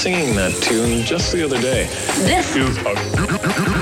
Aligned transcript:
singing 0.00 0.34
that 0.34 0.52
tune 0.62 1.04
just 1.04 1.30
the 1.32 1.44
other 1.44 1.60
day. 1.60 1.86
This 2.24 2.56
is 2.56 2.78
a 2.78 2.94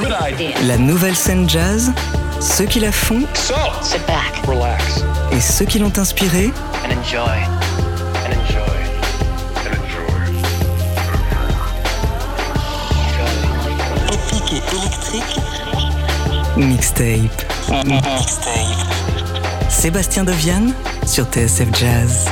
good 0.02 0.10
idea. 0.12 0.56
La 0.66 0.76
nouvelle 0.76 1.14
scène 1.14 1.48
jazz, 1.48 1.92
ceux 2.40 2.64
qui 2.64 2.80
la 2.80 2.90
font 2.90 3.22
So, 3.34 3.54
Sit 3.82 4.04
back 4.08 4.44
relax 4.44 5.04
et 5.30 5.40
ceux 5.40 5.64
qui 5.64 5.78
l'ont 5.78 5.96
inspirée, 5.96 6.50
and 6.84 6.90
enjoy. 6.98 7.38
and 8.24 8.32
enjoy. 8.34 8.78
And 9.64 9.74
enjoy. 9.78 10.28
épique 14.12 14.52
et 14.52 14.62
électrique, 14.76 15.40
mixtape. 16.56 17.44
Sébastien 19.68 20.24
Deviane 20.24 20.72
sur 21.06 21.26
TSF 21.26 21.68
Jazz. 21.78 22.24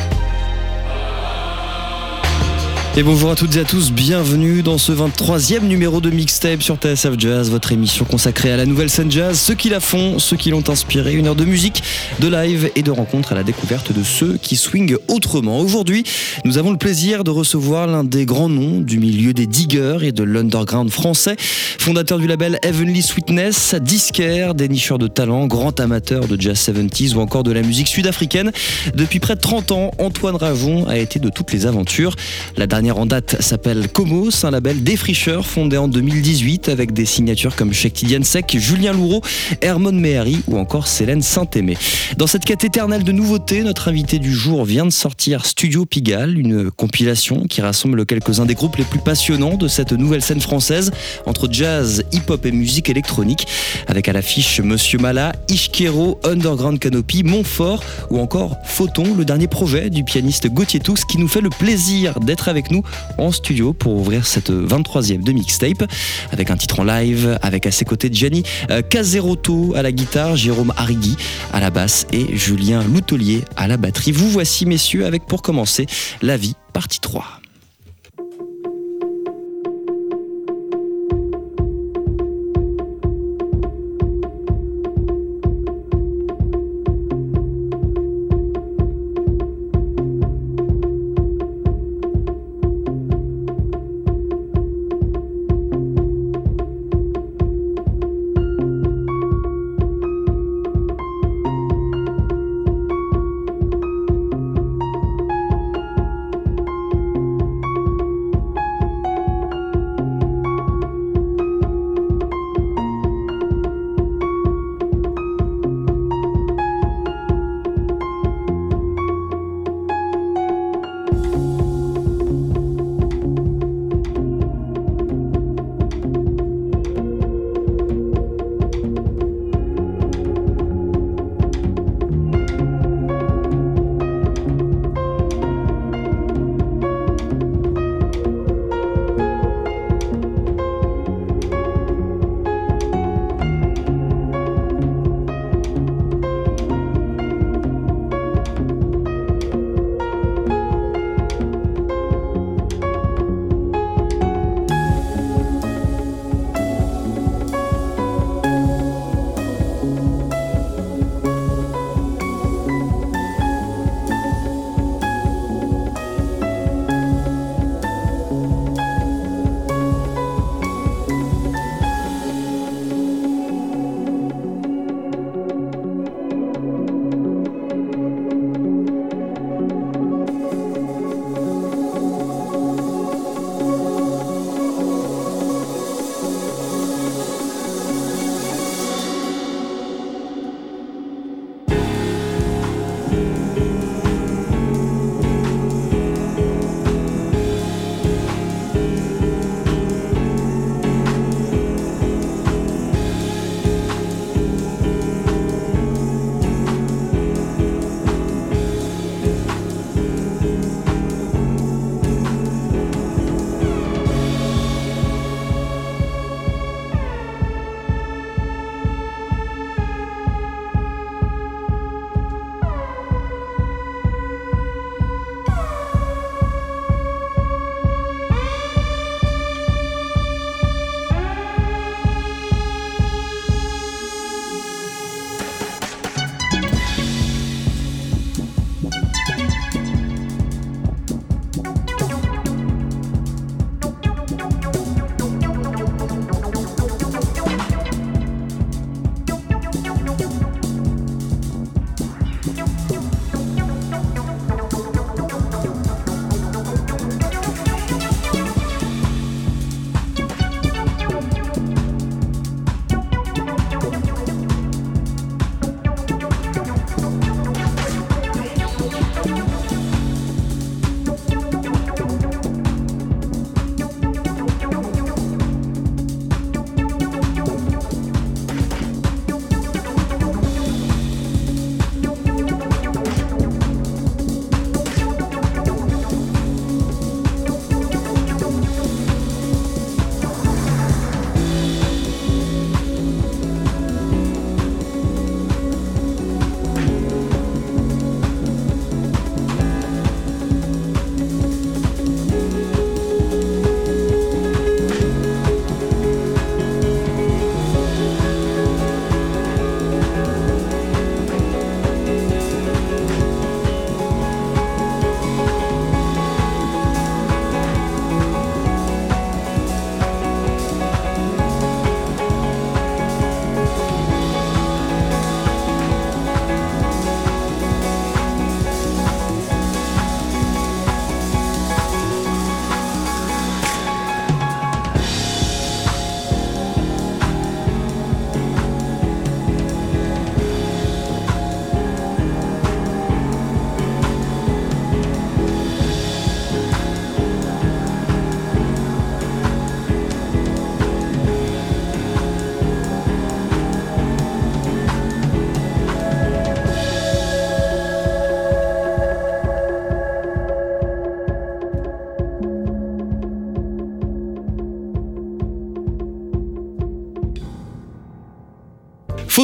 Et 2.99 3.03
bonjour 3.03 3.31
à 3.31 3.35
toutes 3.35 3.55
et 3.57 3.61
à 3.61 3.65
tous, 3.65 3.93
bienvenue 3.93 4.63
dans 4.63 4.79
ce 4.79 4.91
23e 4.91 5.65
numéro 5.65 6.01
de 6.01 6.09
Mixtape 6.09 6.63
sur 6.63 6.77
TSF 6.77 7.19
Jazz, 7.19 7.51
votre 7.51 7.73
émission 7.73 8.07
consacrée 8.07 8.51
à 8.51 8.57
la 8.57 8.65
nouvelle 8.65 8.89
scène 8.89 9.13
jazz, 9.13 9.39
ceux 9.39 9.55
qui 9.55 9.69
la 9.69 9.81
font, 9.81 10.19
ceux 10.19 10.39
qui 10.39 10.49
l'ont 10.49 10.67
inspiré, 10.67 11.13
une 11.13 11.27
heure 11.27 11.35
de 11.35 11.45
musique, 11.45 11.83
de 12.21 12.29
live 12.29 12.71
et 12.75 12.81
de 12.81 12.91
rencontres 12.91 13.33
à 13.33 13.35
la 13.35 13.43
découverte 13.43 13.93
de 13.93 14.03
ceux 14.03 14.39
qui 14.39 14.57
swingent 14.57 14.97
autrement. 15.09 15.61
Aujourd'hui, 15.61 16.05
nous 16.47 16.57
avons 16.57 16.71
le 16.71 16.79
plaisir 16.79 17.23
de 17.23 17.31
recevoir 17.31 17.87
l'un 17.87 18.03
des 18.03 18.25
grands 18.25 18.49
noms 18.49 18.81
du 18.81 18.99
milieu 18.99 19.35
des 19.35 19.47
diggers 19.47 19.99
et 20.01 20.13
de 20.13 20.23
l'underground 20.23 20.91
français, 20.91 21.37
fondateur 21.39 22.19
du 22.19 22.27
label 22.27 22.59
Heavenly 22.63 23.03
Sweetness, 23.03 23.75
disquaire, 23.75 24.55
dénicheur 24.55 24.97
de 24.97 25.07
talent, 25.07 25.47
grand 25.49 25.79
amateur 25.81 26.27
de 26.27 26.41
jazz 26.41 26.57
70s 26.57 27.15
ou 27.15 27.21
encore 27.21 27.43
de 27.43 27.53
la 27.53 27.61
musique 27.61 27.89
sud-africaine. 27.89 28.53
Depuis 28.95 29.21
près 29.21 29.35
de 29.35 29.41
30 29.41 29.73
ans, 29.73 29.91
Antoine 29.99 30.37
Rajon 30.37 30.89
a 30.89 30.97
été 30.97 31.19
de 31.19 31.29
toutes 31.29 31.53
les 31.53 31.67
aventures. 31.67 32.17
La 32.57 32.67
dernière 32.67 32.86
en 32.93 33.07
date 33.07 33.43
s'appelle 33.43 33.89
Comos, 33.89 34.45
un 34.45 34.51
label 34.51 34.83
défricheur 34.83 35.47
fondé 35.47 35.77
en 35.77 35.89
2018 35.89 36.69
avec 36.69 36.93
des 36.93 37.05
signatures 37.05 37.57
comme 37.57 37.73
Shekti 37.73 38.07
Diansek, 38.07 38.57
Julien 38.59 38.93
Loureau, 38.93 39.23
Hermon 39.61 39.93
Mehari 39.93 40.43
ou 40.47 40.59
encore 40.59 40.87
Célène 40.87 41.23
Saint-Aimé. 41.23 41.77
Dans 42.17 42.27
cette 42.27 42.45
quête 42.45 42.65
éternelle 42.65 43.03
de 43.03 43.13
nouveautés, 43.13 43.63
notre 43.63 43.89
invité 43.89 44.19
du 44.19 44.33
jour 44.33 44.65
vient 44.65 44.85
de 44.85 44.91
sortir 44.91 45.47
Studio 45.47 45.85
Pigalle, 45.85 46.39
une 46.39 46.71
compilation 46.71 47.45
qui 47.45 47.61
rassemble 47.61 48.07
quelques-uns 48.07 48.47
des 48.47 48.55
groupes 48.55 48.77
les 48.77 48.85
plus 48.85 49.01
passionnants 49.01 49.57
de 49.57 49.69
cette 49.69 49.93
nouvelle 49.93 50.23
scène 50.23 50.41
française 50.41 50.93
entre 51.27 51.49
jazz, 51.51 52.05
hip-hop 52.13 52.47
et 52.47 52.53
musique 52.53 52.89
électronique, 52.89 53.47
avec 53.89 54.09
à 54.09 54.13
l'affiche 54.13 54.61
Monsieur 54.61 54.99
Mala, 54.99 55.33
Ishkero, 55.49 56.21
Underground 56.25 56.79
Canopy, 56.79 57.23
Montfort 57.25 57.83
ou 58.11 58.19
encore 58.19 58.57
Photon, 58.65 59.15
le 59.17 59.25
dernier 59.25 59.49
projet 59.49 59.91
du 59.91 60.05
pianiste 60.05 60.49
Gauthier 60.49 60.81
Toux 60.81 60.95
qui 61.09 61.19
nous 61.19 61.29
fait 61.29 61.41
le 61.41 61.51
plaisir 61.51 62.21
d'être 62.21 62.49
avec 62.49 62.71
nous 62.71 62.76
en 63.19 63.33
studio 63.33 63.73
pour 63.73 63.95
ouvrir 63.95 64.27
cette 64.27 64.51
23e 64.51 65.23
de 65.23 65.33
mixtape 65.33 65.85
avec 66.33 66.51
un 66.51 66.57
titre 66.57 66.81
en 66.81 66.85
live, 66.85 67.39
avec 67.43 67.67
à 67.67 67.71
ses 67.71 67.85
côtés 67.85 68.09
Gianni 68.13 68.43
euh, 68.71 68.83
Caseroto 68.83 69.75
à 69.77 69.83
la 69.83 69.93
guitare, 69.93 70.37
Jérôme 70.37 70.73
Arrigui 70.77 71.17
à 71.53 71.61
la 71.61 71.71
basse 71.71 72.07
et 72.13 72.37
Julien 72.37 72.83
Loutelier 72.83 73.43
à 73.57 73.69
la 73.69 73.77
batterie. 73.77 74.13
Vous 74.13 74.29
voici 74.29 74.67
messieurs 74.67 75.07
avec 75.07 75.27
pour 75.27 75.43
commencer 75.43 75.87
La 76.23 76.37
vie 76.37 76.55
partie 76.73 77.01
3. 77.01 77.41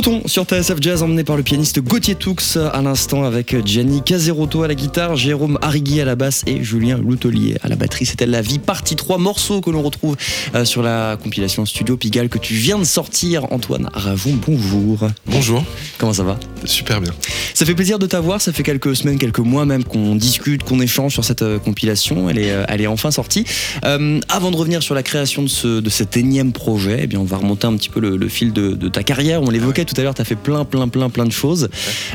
Photon 0.02 0.22
sur 0.26 0.42
TSF 0.42 0.78
Jazz 0.80 1.02
emmené 1.04 1.22
par 1.22 1.36
le 1.36 1.44
pianiste 1.44 1.78
Gauthier 1.78 2.16
Toux 2.16 2.34
à 2.72 2.82
l'instant 2.82 3.22
avec 3.22 3.64
Gianni 3.64 4.02
Caserotto 4.02 4.64
à 4.64 4.68
la 4.68 4.74
guitare, 4.74 5.14
Jérôme 5.14 5.60
Arrigui 5.62 6.00
à 6.00 6.04
la 6.04 6.16
basse 6.16 6.42
et 6.48 6.64
Julien 6.64 6.98
Loutelier 6.98 7.56
à 7.62 7.68
la 7.68 7.76
batterie. 7.76 8.04
C'était 8.04 8.26
La 8.26 8.42
Vie 8.42 8.58
partie 8.58 8.96
3 8.96 9.18
morceaux 9.18 9.60
que 9.60 9.70
l'on 9.70 9.82
retrouve 9.82 10.16
euh, 10.56 10.64
sur 10.64 10.82
la 10.82 11.16
compilation 11.22 11.64
Studio 11.66 11.96
Pigalle 11.96 12.28
que 12.28 12.38
tu 12.38 12.54
viens 12.54 12.80
de 12.80 12.84
sortir. 12.84 13.52
Antoine 13.52 13.90
Ravon, 13.94 14.36
bonjour. 14.44 15.08
Bonjour. 15.26 15.62
Comment 15.98 16.14
ça 16.14 16.24
va? 16.24 16.36
Super 16.64 17.00
bien. 17.00 17.12
Ça 17.54 17.64
fait 17.64 17.74
plaisir 17.74 17.98
de 17.98 18.06
t'avoir, 18.06 18.40
ça 18.40 18.52
fait 18.52 18.62
quelques 18.62 18.94
semaines, 18.96 19.18
quelques 19.18 19.38
mois 19.38 19.64
même 19.64 19.84
qu'on 19.84 20.16
discute, 20.16 20.62
qu'on 20.62 20.80
échange 20.80 21.12
sur 21.12 21.24
cette 21.24 21.42
euh, 21.42 21.58
compilation. 21.58 22.28
Elle 22.28 22.38
est, 22.38 22.50
euh, 22.50 22.64
elle 22.68 22.80
est 22.80 22.86
enfin 22.86 23.10
sortie. 23.10 23.44
Euh, 23.84 24.20
avant 24.28 24.50
de 24.50 24.56
revenir 24.56 24.82
sur 24.82 24.94
la 24.94 25.02
création 25.02 25.42
de, 25.42 25.48
ce, 25.48 25.80
de 25.80 25.90
cet 25.90 26.16
énième 26.16 26.52
projet, 26.52 27.00
eh 27.02 27.06
bien 27.06 27.20
on 27.20 27.24
va 27.24 27.36
remonter 27.36 27.66
un 27.66 27.76
petit 27.76 27.88
peu 27.88 28.00
le, 28.00 28.16
le 28.16 28.28
fil 28.28 28.52
de, 28.52 28.70
de, 28.70 28.88
ta 28.88 29.02
carrière. 29.02 29.42
On 29.42 29.50
l'évoquait 29.50 29.84
tout 29.84 29.94
à 29.98 30.02
l'heure, 30.02 30.14
tu 30.14 30.22
as 30.22 30.24
fait 30.24 30.36
plein, 30.36 30.64
plein, 30.64 30.88
plein, 30.88 31.10
plein 31.10 31.26
de 31.26 31.32
choses. 31.32 31.68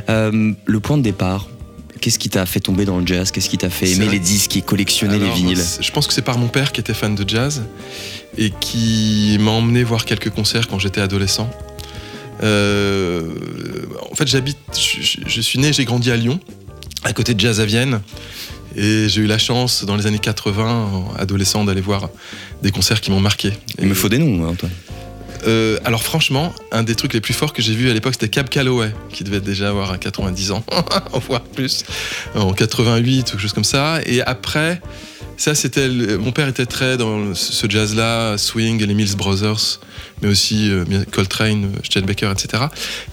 Euh, 0.10 0.54
le 0.66 0.80
point 0.80 0.98
de 0.98 1.04
départ, 1.04 1.48
Qu'est-ce 2.00 2.20
qui 2.20 2.30
t'a 2.30 2.46
fait 2.46 2.60
tomber 2.60 2.86
dans 2.86 3.00
le 3.00 3.08
jazz? 3.08 3.32
Qu'est-ce 3.32 3.50
qui 3.50 3.58
t'a 3.58 3.70
fait 3.70 3.90
aimer 3.90 4.08
les 4.08 4.20
disques 4.20 4.56
et 4.56 4.62
collectionner 4.62 5.16
Alors, 5.16 5.30
les 5.30 5.34
vinyles 5.34 5.64
Je 5.82 5.92
pense 5.92 6.08
que 6.08 6.14
c'est 6.14 6.22
par 6.22 6.38
mon 6.38 6.48
père 6.48 6.72
qui 6.72 6.80
était 6.80 6.94
fan 6.94 7.16
de 7.16 7.28
jazz 7.28 7.64
et 8.38 8.52
qui 8.60 9.38
m'a 9.40 9.52
emmené 9.52 9.84
voir 9.84 10.06
quelques 10.06 10.30
concerts 10.30 10.68
quand 10.68 10.80
j'étais 10.80 11.02
adolescent. 11.02 11.50
Euh, 12.44 13.34
en 14.12 14.16
fait, 14.16 14.28
j'habite, 14.28 14.58
je, 14.74 15.22
je, 15.26 15.42
suis 15.42 15.60
né, 15.60 15.74
j'ai 15.74 15.86
grandi 15.86 16.12
à 16.12 16.16
Lyon, 16.16 16.40
à 17.04 17.14
côté 17.14 17.34
de 17.34 17.40
Jazz 17.40 17.60
à 17.60 17.66
Vienne. 17.66 18.02
Et 18.76 19.10
j'ai 19.10 19.22
eu 19.22 19.28
la 19.28 19.40
chance, 19.40 19.86
dans 19.86 19.96
les 19.96 20.06
années 20.06 20.20
80, 20.20 21.16
adolescent, 21.18 21.66
d'aller 21.66 21.82
voir 21.82 22.10
des 22.62 22.72
concerts 22.72 23.02
qui 23.02 23.10
m'ont 23.10 23.20
marqué. 23.20 23.54
Il 23.80 23.88
me 23.88 23.96
faut 23.96 24.10
des 24.10 24.20
noms, 24.20 24.48
Antoine. 24.48 24.72
Euh, 25.46 25.78
alors 25.86 26.04
franchement, 26.04 26.54
un 26.72 26.84
des 26.84 26.96
trucs 26.96 27.14
les 27.14 27.22
plus 27.22 27.34
forts 27.34 27.54
que 27.54 27.62
j'ai 27.62 27.74
vu 27.74 27.90
à 27.90 27.94
l'époque, 27.94 28.14
c'était 28.14 28.30
Cab 28.30 28.50
Calloway, 28.50 28.92
qui 29.12 29.24
devait 29.24 29.40
déjà 29.40 29.70
avoir 29.70 29.98
90 29.98 30.52
ans, 30.52 30.64
voire 31.28 31.42
plus, 31.42 31.86
en 32.36 32.54
88 32.54 33.20
ou 33.20 33.24
quelque 33.24 33.40
chose 33.40 33.54
comme 33.54 33.64
ça. 33.64 34.00
Et 34.06 34.22
après, 34.22 34.82
ça 35.38 35.56
c'était, 35.56 35.88
mon 35.88 36.32
père 36.32 36.48
était 36.48 36.66
très 36.66 36.98
dans 36.98 37.34
ce 37.36 37.70
jazz-là, 37.70 38.38
swing, 38.38 38.84
les 38.84 38.94
Mills 38.94 39.16
Brothers, 39.16 39.80
mais 40.22 40.28
aussi 40.28 40.70
euh, 40.70 40.84
Coltrane, 41.12 41.72
Chet 41.84 42.02
Baker, 42.02 42.32
etc. 42.32 42.64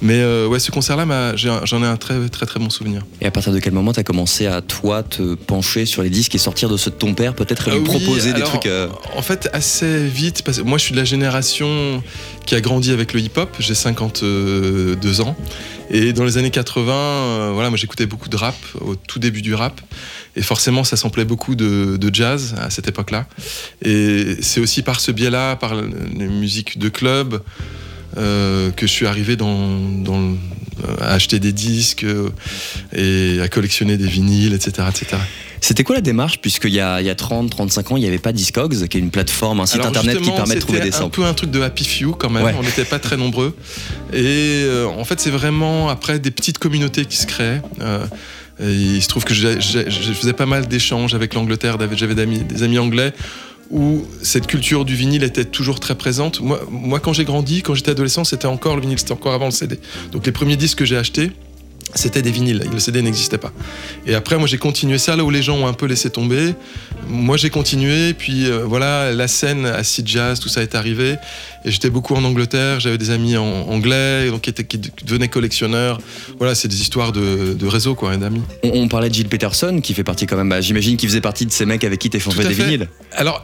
Mais 0.01 0.21
euh, 0.21 0.47
ouais, 0.47 0.59
ce 0.59 0.71
concert-là, 0.71 1.37
j'en 1.37 1.83
ai 1.83 1.87
un 1.87 1.97
très 1.97 2.29
très 2.29 2.47
très 2.47 2.59
bon 2.59 2.71
souvenir. 2.71 3.03
Et 3.21 3.27
à 3.27 3.31
partir 3.31 3.53
de 3.53 3.59
quel 3.59 3.75
moment 3.75 3.93
tu 3.93 4.01
as 4.01 4.05
commencé 4.05 4.47
à 4.47 4.63
toi 4.63 5.03
te 5.03 5.35
pencher 5.35 5.85
sur 5.85 6.03
les 6.03 6.11
disques 6.11 6.35
et 6.35 6.39
sortir 6.39 6.69
de 6.71 6.77
ceux 6.77 6.91
de 6.91 6.97
ton 6.97 7.15
père, 7.15 7.35
peut-être 7.35 7.71
lui 7.71 7.79
oui, 7.79 7.85
proposer 7.85 8.31
alors, 8.31 8.41
des 8.41 8.45
trucs 8.45 8.67
euh... 8.67 8.89
En 9.15 9.23
fait, 9.23 9.51
assez 9.53 10.07
vite, 10.07 10.43
parce 10.43 10.59
que 10.59 10.63
moi 10.63 10.79
je 10.79 10.85
suis 10.85 10.93
de 10.93 10.99
la 10.99 11.05
génération 11.05 12.03
qui 12.47 12.55
a 12.55 12.61
grandi 12.61 12.91
avec 12.91 13.13
le 13.13 13.21
hip-hop, 13.21 13.55
j'ai 13.59 13.75
52 13.75 15.21
ans. 15.21 15.37
Et 15.91 16.13
dans 16.13 16.25
les 16.25 16.39
années 16.39 16.51
80, 16.51 16.93
euh, 16.93 17.51
voilà, 17.53 17.71
moi 17.71 17.77
j'écoutais 17.77 18.07
beaucoup 18.07 18.29
de 18.29 18.37
rap, 18.37 18.57
au 18.81 18.95
tout 18.95 19.19
début 19.19 19.43
du 19.43 19.55
rap. 19.55 19.81
Et 20.37 20.43
forcément, 20.43 20.85
ça 20.85 20.97
semblait 20.97 21.25
beaucoup 21.25 21.55
de, 21.55 21.99
jazz 22.13 22.55
à 22.59 22.71
cette 22.71 22.89
époque-là. 22.89 23.27
Et 23.83 24.37
c'est 24.41 24.61
aussi 24.61 24.83
par 24.83 25.01
ce 25.01 25.13
biais-là, 25.13 25.57
par 25.57 25.75
les 25.75 26.29
musiques 26.29 26.79
de 26.79 26.89
club, 26.89 27.43
euh, 28.17 28.71
que 28.71 28.87
je 28.87 28.93
suis 28.93 29.07
arrivé 29.07 29.37
dans, 29.37 29.81
à 31.01 31.15
acheter 31.15 31.41
des 31.41 31.53
disques 31.53 32.05
euh, 32.05 32.31
et 32.93 33.41
à 33.41 33.49
collectionner 33.49 33.97
des 33.97 34.07
vinyles, 34.07 34.55
etc. 34.55 34.89
etc. 34.89 35.17
C'était 35.65 35.83
quoi 35.83 35.95
la 35.95 36.03
démarche 36.03 36.41
Puisqu'il 36.41 36.75
y 36.75 36.81
a, 36.81 37.01
il 37.01 37.07
y 37.07 37.11
a 37.11 37.15
30, 37.15 37.49
35 37.49 37.93
ans, 37.93 37.97
il 37.97 38.01
n'y 38.01 38.07
avait 38.07 38.19
pas 38.19 38.33
Discogs, 38.33 38.87
qui 38.87 38.99
est 38.99 39.01
une 39.01 39.11
plateforme, 39.11 39.61
un 39.61 39.67
site 39.67 39.77
Alors 39.77 39.89
internet 39.89 40.21
qui 40.21 40.31
permet 40.31 40.57
de 40.57 40.61
trouver 40.61 40.81
des 40.81 40.93
samples. 40.93 41.07
un 41.07 41.25
peu 41.25 41.25
un 41.25 41.33
truc 41.33 41.51
de 41.51 41.63
Happy 41.63 41.85
Few 41.85 42.13
quand 42.13 42.29
même, 42.29 42.45
ouais. 42.45 42.55
on 42.59 42.63
n'était 42.63 42.85
pas 42.85 42.99
très 42.99 43.17
nombreux. 43.17 43.57
Et 44.13 44.65
euh, 44.65 44.87
en 44.87 45.05
fait, 45.05 45.21
c'est 45.21 45.31
vraiment 45.31 45.89
après 45.89 46.19
des 46.19 46.31
petites 46.31 46.59
communautés 46.59 47.07
qui 47.07 47.17
se 47.17 47.27
créent. 47.27 47.63
Euh, 47.81 48.05
et 48.61 48.71
il 48.71 49.03
se 49.03 49.09
trouve 49.09 49.25
que 49.25 49.33
je 49.33 49.49
faisais 50.13 50.35
pas 50.35 50.45
mal 50.45 50.69
d'échanges 50.69 51.15
avec 51.15 51.33
l'Angleterre, 51.33 51.79
j'avais 51.97 52.15
des 52.15 52.63
amis 52.63 52.79
anglais 52.79 53.15
où 53.71 54.05
cette 54.23 54.47
culture 54.47 54.85
du 54.85 54.95
vinyle 54.95 55.25
était 55.25 55.47
toujours 55.47 55.81
très 55.81 55.95
présente. 55.95 56.41
Moi, 56.41 56.61
moi 56.71 57.01
quand 57.01 57.15
j'ai 57.15 57.25
grandi, 57.25 57.63
quand 57.63 57.75
j'étais 57.75 57.93
adolescent, 57.93 58.25
c'était 58.25 58.47
encore 58.47 58.77
le 58.77 58.83
vinyle, 58.83 58.99
c'était 58.99 59.13
encore 59.13 59.33
avant 59.33 59.47
le 59.47 59.51
CD. 59.51 59.81
Donc 60.13 60.27
les 60.27 60.33
premiers 60.33 60.57
disques 60.57 60.79
que 60.79 60.85
j'ai 60.85 60.99
achetés, 60.99 61.33
c'était 61.95 62.23
des 62.23 62.31
vinyles, 62.31 62.69
le 62.73 62.79
CD 62.79 63.03
n'existait 63.03 63.39
pas. 63.39 63.53
Et 64.07 64.15
après, 64.15 64.37
moi 64.37 64.47
j'ai 64.47 64.59
continué 64.59 64.99
ça 64.99 65.17
là 65.17 65.25
où 65.25 65.31
les 65.31 65.43
gens 65.43 65.57
ont 65.57 65.67
un 65.67 65.73
peu 65.73 65.87
laissé 65.87 66.11
tomber. 66.11 66.55
Moi 67.09 67.37
j'ai 67.37 67.51
continué, 67.51 68.15
puis 68.15 68.47
euh, 68.47 68.65
voilà, 68.65 69.13
la 69.13 69.29
scène 69.29 69.67
à 69.67 69.85
Sea 69.85 70.03
Jazz, 70.05 70.41
tout 70.41 70.49
ça 70.49 70.63
est 70.63 70.75
arrivé. 70.75 71.17
Et 71.65 71.71
j'étais 71.71 71.91
beaucoup 71.91 72.15
en 72.15 72.25
Angleterre, 72.25 72.81
j'avais 72.81 72.99
des 72.99 73.11
amis 73.11 73.37
en 73.37 73.69
anglais, 73.69 74.29
donc 74.31 74.43
qui, 74.43 74.51
étaient, 74.51 74.65
qui 74.65 74.79
devenaient 74.79 75.29
collectionneurs. 75.29 75.99
Voilà, 76.39 76.55
c'est 76.55 76.69
des 76.69 76.81
histoires 76.81 77.13
de, 77.13 77.55
de 77.55 77.67
réseau, 77.67 77.95
quoi, 77.95 78.15
d'amis. 78.17 78.43
On, 78.63 78.83
on, 78.83 78.89
parlait 78.89 79.09
de 79.09 79.15
Gilles 79.15 79.29
Peterson, 79.29 79.81
qui 79.83 79.95
fait 79.95 80.05
partie 80.05 80.27
quand 80.27 80.37
même, 80.37 80.51
bah, 80.51 80.61
j'imagine 80.61 80.99
qu'il 80.99 81.09
faisait 81.09 81.23
partie 81.23 81.47
de 81.47 81.53
ces 81.53 81.65
mecs 81.65 81.85
avec 81.85 82.01
qui 82.01 82.11
t'échangeais 82.11 82.47
des 82.47 82.55
fait. 82.55 82.65
vinyles. 82.65 82.89
Alors, 83.13 83.43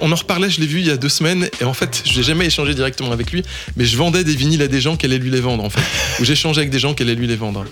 on 0.00 0.12
en 0.12 0.16
reparlait, 0.16 0.50
je 0.50 0.60
l'ai 0.60 0.66
vu 0.66 0.80
il 0.80 0.86
y 0.86 0.90
a 0.90 0.96
deux 0.96 1.08
semaines, 1.08 1.48
et 1.60 1.64
en 1.64 1.74
fait, 1.74 2.02
je 2.04 2.16
n'ai 2.16 2.22
jamais 2.22 2.46
échangé 2.46 2.74
directement 2.74 3.12
avec 3.12 3.30
lui, 3.32 3.42
mais 3.76 3.84
je 3.84 3.96
vendais 3.96 4.24
des 4.24 4.34
vinyles 4.34 4.62
à 4.62 4.68
des 4.68 4.80
gens 4.80 4.96
qui 4.96 5.06
allaient 5.06 5.18
lui 5.18 5.30
les 5.30 5.40
vendre, 5.40 5.64
en 5.64 5.70
fait. 5.70 5.82
Ou 6.20 6.24
j'échangeais 6.24 6.60
avec 6.60 6.70
des 6.70 6.78
gens 6.78 6.94
qui 6.94 7.02
allaient 7.02 7.14
lui 7.14 7.26
les 7.26 7.36
vendre. 7.36 7.64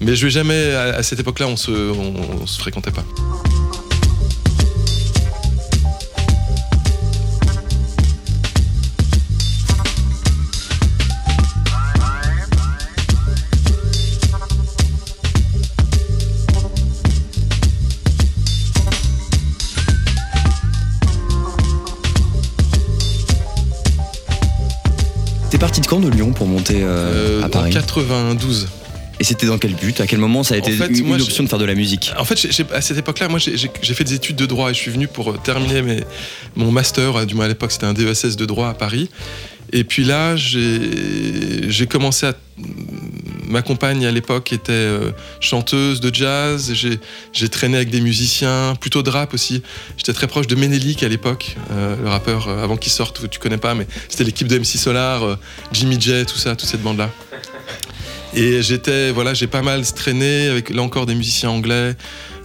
Mais 0.00 0.14
je 0.14 0.24
vais 0.24 0.30
jamais, 0.30 0.72
à, 0.74 1.02
cette 1.02 1.20
époque-là, 1.20 1.48
on 1.48 1.56
se, 1.56 1.70
on 1.70 2.46
se 2.46 2.58
fréquentait 2.58 2.92
pas. 2.92 3.04
Quand 25.88 26.00
de 26.00 26.08
Lyon 26.10 26.32
pour 26.32 26.46
monter 26.46 26.82
euh, 26.82 27.40
euh, 27.40 27.42
à 27.42 27.48
Paris 27.48 27.70
En 27.70 27.72
92. 27.72 28.68
Et 29.20 29.24
c'était 29.24 29.46
dans 29.46 29.58
quel 29.58 29.74
but 29.74 30.00
À 30.00 30.06
quel 30.06 30.18
moment 30.18 30.44
ça 30.44 30.54
a 30.54 30.58
été 30.58 30.72
en 30.72 30.76
fait, 30.76 30.88
une, 30.88 31.06
moi, 31.06 31.16
option 31.16 31.42
de 31.42 31.48
faire 31.48 31.58
de 31.58 31.64
la 31.64 31.74
musique 31.74 32.12
En 32.18 32.24
fait, 32.24 32.38
à 32.72 32.80
cette 32.80 32.98
époque-là, 32.98 33.28
moi, 33.28 33.40
j'ai 33.40 33.94
fait 33.94 34.04
des 34.04 34.14
études 34.14 34.36
de 34.36 34.46
droit 34.46 34.70
et 34.70 34.74
je 34.74 34.78
suis 34.78 34.90
venu 34.90 35.08
pour 35.08 35.30
euh, 35.30 35.38
terminer 35.42 35.82
mes, 35.82 36.04
mon 36.54 36.70
master. 36.70 37.26
Du 37.26 37.34
moins 37.34 37.46
à 37.46 37.48
l'époque, 37.48 37.72
c'était 37.72 37.86
un 37.86 37.94
DESS 37.94 38.36
de 38.36 38.44
droit 38.44 38.68
à 38.68 38.74
Paris. 38.74 39.08
Et 39.72 39.82
puis 39.82 40.04
là, 40.04 40.36
j'ai 40.36 41.86
commencé 41.88 42.26
à. 42.26 42.34
Ma 43.48 43.62
compagne 43.62 44.04
à 44.04 44.10
l'époque 44.10 44.52
était 44.52 44.72
euh, 44.72 45.10
chanteuse 45.40 46.00
de 46.00 46.14
jazz. 46.14 46.72
J'ai 47.32 47.48
traîné 47.48 47.76
avec 47.76 47.88
des 47.88 48.02
musiciens, 48.02 48.74
plutôt 48.78 49.02
de 49.02 49.08
rap 49.08 49.32
aussi. 49.32 49.62
J'étais 49.96 50.12
très 50.12 50.26
proche 50.26 50.46
de 50.46 50.54
Menelik 50.54 51.02
à 51.02 51.08
l'époque, 51.08 51.56
euh, 51.70 51.96
le 51.96 52.08
rappeur 52.08 52.48
euh, 52.48 52.62
avant 52.62 52.76
qu'il 52.76 52.92
sorte, 52.92 53.28
tu 53.30 53.38
connais 53.38 53.56
pas, 53.56 53.74
mais 53.74 53.86
c'était 54.08 54.24
l'équipe 54.24 54.48
de 54.48 54.58
MC 54.58 54.76
Solar, 54.76 55.38
Jimmy 55.72 55.98
J, 55.98 56.26
tout 56.26 56.36
ça, 56.36 56.56
toute 56.56 56.68
cette 56.68 56.82
bande-là. 56.82 57.10
Et 58.34 58.60
j'étais, 58.60 59.10
voilà, 59.10 59.32
j'ai 59.32 59.46
pas 59.46 59.62
mal 59.62 59.82
traîné 59.92 60.48
avec 60.48 60.68
là 60.68 60.82
encore 60.82 61.06
des 61.06 61.14
musiciens 61.14 61.48
anglais 61.48 61.96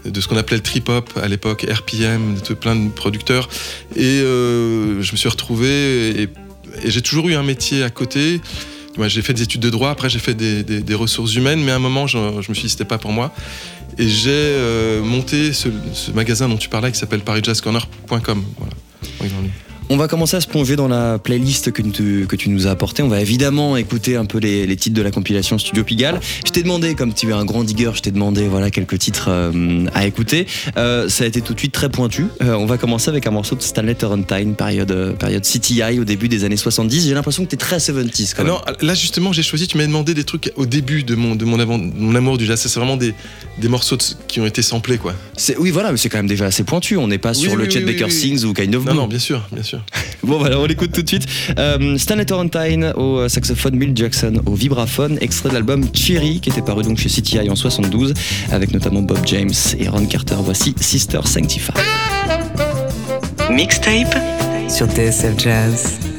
de 0.06 0.22
ce 0.22 0.28
qu'on 0.30 0.38
appelait 0.38 0.58
le 0.58 0.64
trip 0.64 0.88
hop 0.88 1.10
à 1.22 1.28
l'époque, 1.28 1.66
RPM, 1.70 2.40
plein 2.62 2.78
de 2.78 2.90
producteurs. 2.90 3.50
Et 3.98 4.20
je 4.20 5.12
me 5.12 5.18
suis 5.18 5.30
retrouvé 5.30 6.22
et, 6.22 6.30
et 6.84 6.92
j'ai 6.92 7.02
toujours 7.02 7.28
eu 7.28 7.36
un 7.36 7.44
métier 7.44 7.84
à 7.84 7.90
côté. 7.90 8.40
J'ai 9.08 9.22
fait 9.22 9.34
des 9.34 9.44
études 9.44 9.62
de 9.62 9.70
droit, 9.70 9.90
après 9.90 10.10
j'ai 10.10 10.20
fait 10.20 10.34
des, 10.34 10.96
ressources 10.96 11.36
humaines, 11.36 11.64
mais 11.64 11.72
à 11.72 11.76
un 11.76 11.80
moment, 11.80 12.08
je, 12.08 12.18
me 12.18 12.42
suis 12.42 12.64
dit 12.64 12.70
c'était 12.70 12.86
pas 12.86 12.98
pour 12.98 13.12
moi. 13.12 13.34
Et 13.98 14.08
j'ai 14.08 14.32
euh, 14.32 15.04
monté 15.04 15.54
ce, 15.54 15.70
magasin 16.14 16.50
dont 16.50 16.58
tu 16.58 16.70
parlais 16.70 16.92
qui 16.92 16.98
s'appelle 16.98 17.22
parisjazzcorner.com. 17.22 18.44
On 19.90 19.98
va 19.98 20.08
commencer 20.08 20.38
à 20.38 20.42
se 20.42 20.48
plonger 20.48 20.76
dans 20.76 20.88
la 20.88 21.20
playlist 21.20 21.72
que 21.72 21.82
tu, 21.82 22.26
que 22.28 22.36
tu 22.36 22.50
nous 22.50 22.68
as 22.68 22.72
apportée. 22.72 23.04
On 23.04 23.10
va 23.10 23.22
évidemment 23.22 23.78
écouter 23.78 24.16
un 24.16 24.26
peu 24.26 24.40
les, 24.40 24.66
les 24.66 24.76
titres 24.76 24.96
de 24.96 25.02
la 25.02 25.12
compilation 25.12 25.58
Studio 25.58 25.84
Pigalle. 25.84 26.20
Je 26.46 26.52
t'ai 26.52 26.64
demandé, 26.64 26.96
comme 26.96 27.14
tu 27.14 27.30
es 27.30 27.34
un 27.34 27.46
grand 27.46 27.64
digger, 27.64 27.92
je 27.94 28.02
t'ai 28.02 28.12
demandé 28.12 28.48
voilà, 28.48 28.72
quelques 28.72 28.98
titres 28.98 29.28
euh, 29.30 29.86
à 29.94 30.06
écouter. 30.08 30.48
Euh, 30.78 31.10
ça 31.10 31.26
a 31.26 31.28
été 31.28 31.42
tout 31.42 31.54
de 31.54 31.60
suite 31.60 31.74
très 31.74 31.90
pointu. 31.90 32.28
Euh, 32.42 32.54
on 32.54 32.66
va 32.66 32.78
commencer 32.78 33.10
avec 33.10 33.28
un 33.28 33.32
morceau 33.32 33.56
de 33.56 33.62
Stanley 33.62 33.96
Turrentine, 33.96 34.56
période, 34.56 35.16
période 35.20 35.44
CTI 35.44 36.00
au 36.00 36.06
début 36.06 36.30
des 36.30 36.44
années 36.44 36.58
70. 36.58 37.08
J'ai 37.08 37.14
l'impression 37.14 37.44
que 37.44 37.50
tu 37.50 37.56
es 37.56 37.60
très 37.60 37.78
70s 37.78 38.34
quand 38.36 38.44
même. 38.44 38.54
Non, 38.54 38.62
là 38.82 38.96
justement, 38.96 39.34
j'ai 39.34 39.44
choisi, 39.44 39.68
tu 39.68 39.78
m'as 39.78 39.86
demandé 39.86 40.14
des 40.14 40.24
trucs 40.24 40.52
au 40.56 40.66
début 40.66 41.04
de 41.04 41.16
mon, 41.16 41.36
de 41.36 41.46
mon, 41.46 41.60
avant, 41.60 41.78
mon 41.78 42.16
amour 42.16 42.38
du 42.38 42.46
jazz. 42.46 42.60
C'est 42.60 42.80
vraiment 42.80 42.98
des, 42.98 43.14
des 43.60 43.68
morceaux 43.68 43.98
de, 43.98 44.04
qui 44.28 44.40
ont 44.40 44.46
été 44.46 44.62
samplés. 44.62 44.98
Quoi. 44.98 45.14
Oui, 45.60 45.72
voilà, 45.72 45.92
mais 45.92 45.98
c'est 45.98 46.10
quand 46.10 46.20
même 46.20 46.28
déjà 46.28 46.46
assez 46.46 46.64
pointu. 46.64 46.98
On 46.98 47.08
n'est 47.08 47.18
pas 47.18 47.32
oui, 47.32 47.42
sur 47.42 47.52
oui, 47.54 47.58
le 47.58 47.70
Chet 47.70 47.84
oui, 47.84 47.94
Baker 47.94 48.10
Sings 48.10 48.44
ou 48.46 48.54
Kind 48.54 48.74
of 48.76 48.86
Non, 48.86 48.94
non, 48.94 49.08
bien 49.08 49.20
sûr, 49.20 49.48
bien 49.52 49.64
sûr. 49.64 49.83
bon, 50.24 50.38
voilà, 50.38 50.60
on 50.60 50.66
l'écoute 50.66 50.92
tout 50.92 51.02
de 51.02 51.08
suite. 51.08 51.26
Euh, 51.58 51.98
Stanley 51.98 52.26
Torrentine 52.26 52.94
au 52.96 53.28
saxophone, 53.28 53.78
Bill 53.78 53.92
Jackson 53.96 54.42
au 54.46 54.54
vibraphone, 54.56 55.18
extrait 55.22 55.50
de 55.50 55.54
l'album 55.54 55.86
Cherry 55.94 56.40
qui 56.40 56.50
était 56.50 56.62
paru 56.62 56.84
donc 56.84 56.98
chez 56.98 57.10
CTI 57.10 57.50
en 57.50 57.56
72 57.56 58.14
avec 58.52 58.72
notamment 58.72 59.02
Bob 59.02 59.20
James 59.26 59.54
et 59.78 59.88
Ron 59.88 60.06
Carter. 60.06 60.36
Voici 60.40 60.76
Sister 60.80 61.20
Sanctify. 61.26 61.74
Mixtape 63.50 64.16
sur 64.70 64.88
TSF 64.88 65.38
Jazz. 65.38 66.13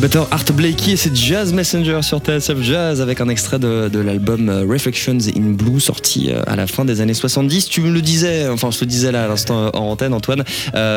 Batteur 0.00 0.28
Art 0.30 0.44
Blakey 0.54 0.92
et 0.92 0.96
c'est 0.96 1.14
Jazz 1.14 1.52
Messenger 1.52 2.00
sur 2.00 2.20
TSF 2.20 2.62
Jazz 2.62 3.02
avec 3.02 3.20
un 3.20 3.28
extrait 3.28 3.58
de, 3.58 3.98
l'album 3.98 4.48
euh, 4.48 4.64
Reflections 4.66 5.18
in 5.36 5.50
Blue 5.50 5.78
sorti 5.78 6.30
euh, 6.30 6.42
à 6.46 6.56
la 6.56 6.66
fin 6.66 6.86
des 6.86 7.02
années 7.02 7.12
70. 7.12 7.68
Tu 7.68 7.82
me 7.82 7.90
le 7.90 8.00
disais, 8.00 8.48
enfin 8.48 8.70
je 8.70 8.78
te 8.78 8.84
le 8.84 8.90
disais 8.90 9.12
là 9.12 9.24
à 9.24 9.28
l'instant 9.28 9.66
euh, 9.66 9.70
en 9.74 9.90
antenne 9.90 10.14
Antoine, 10.14 10.44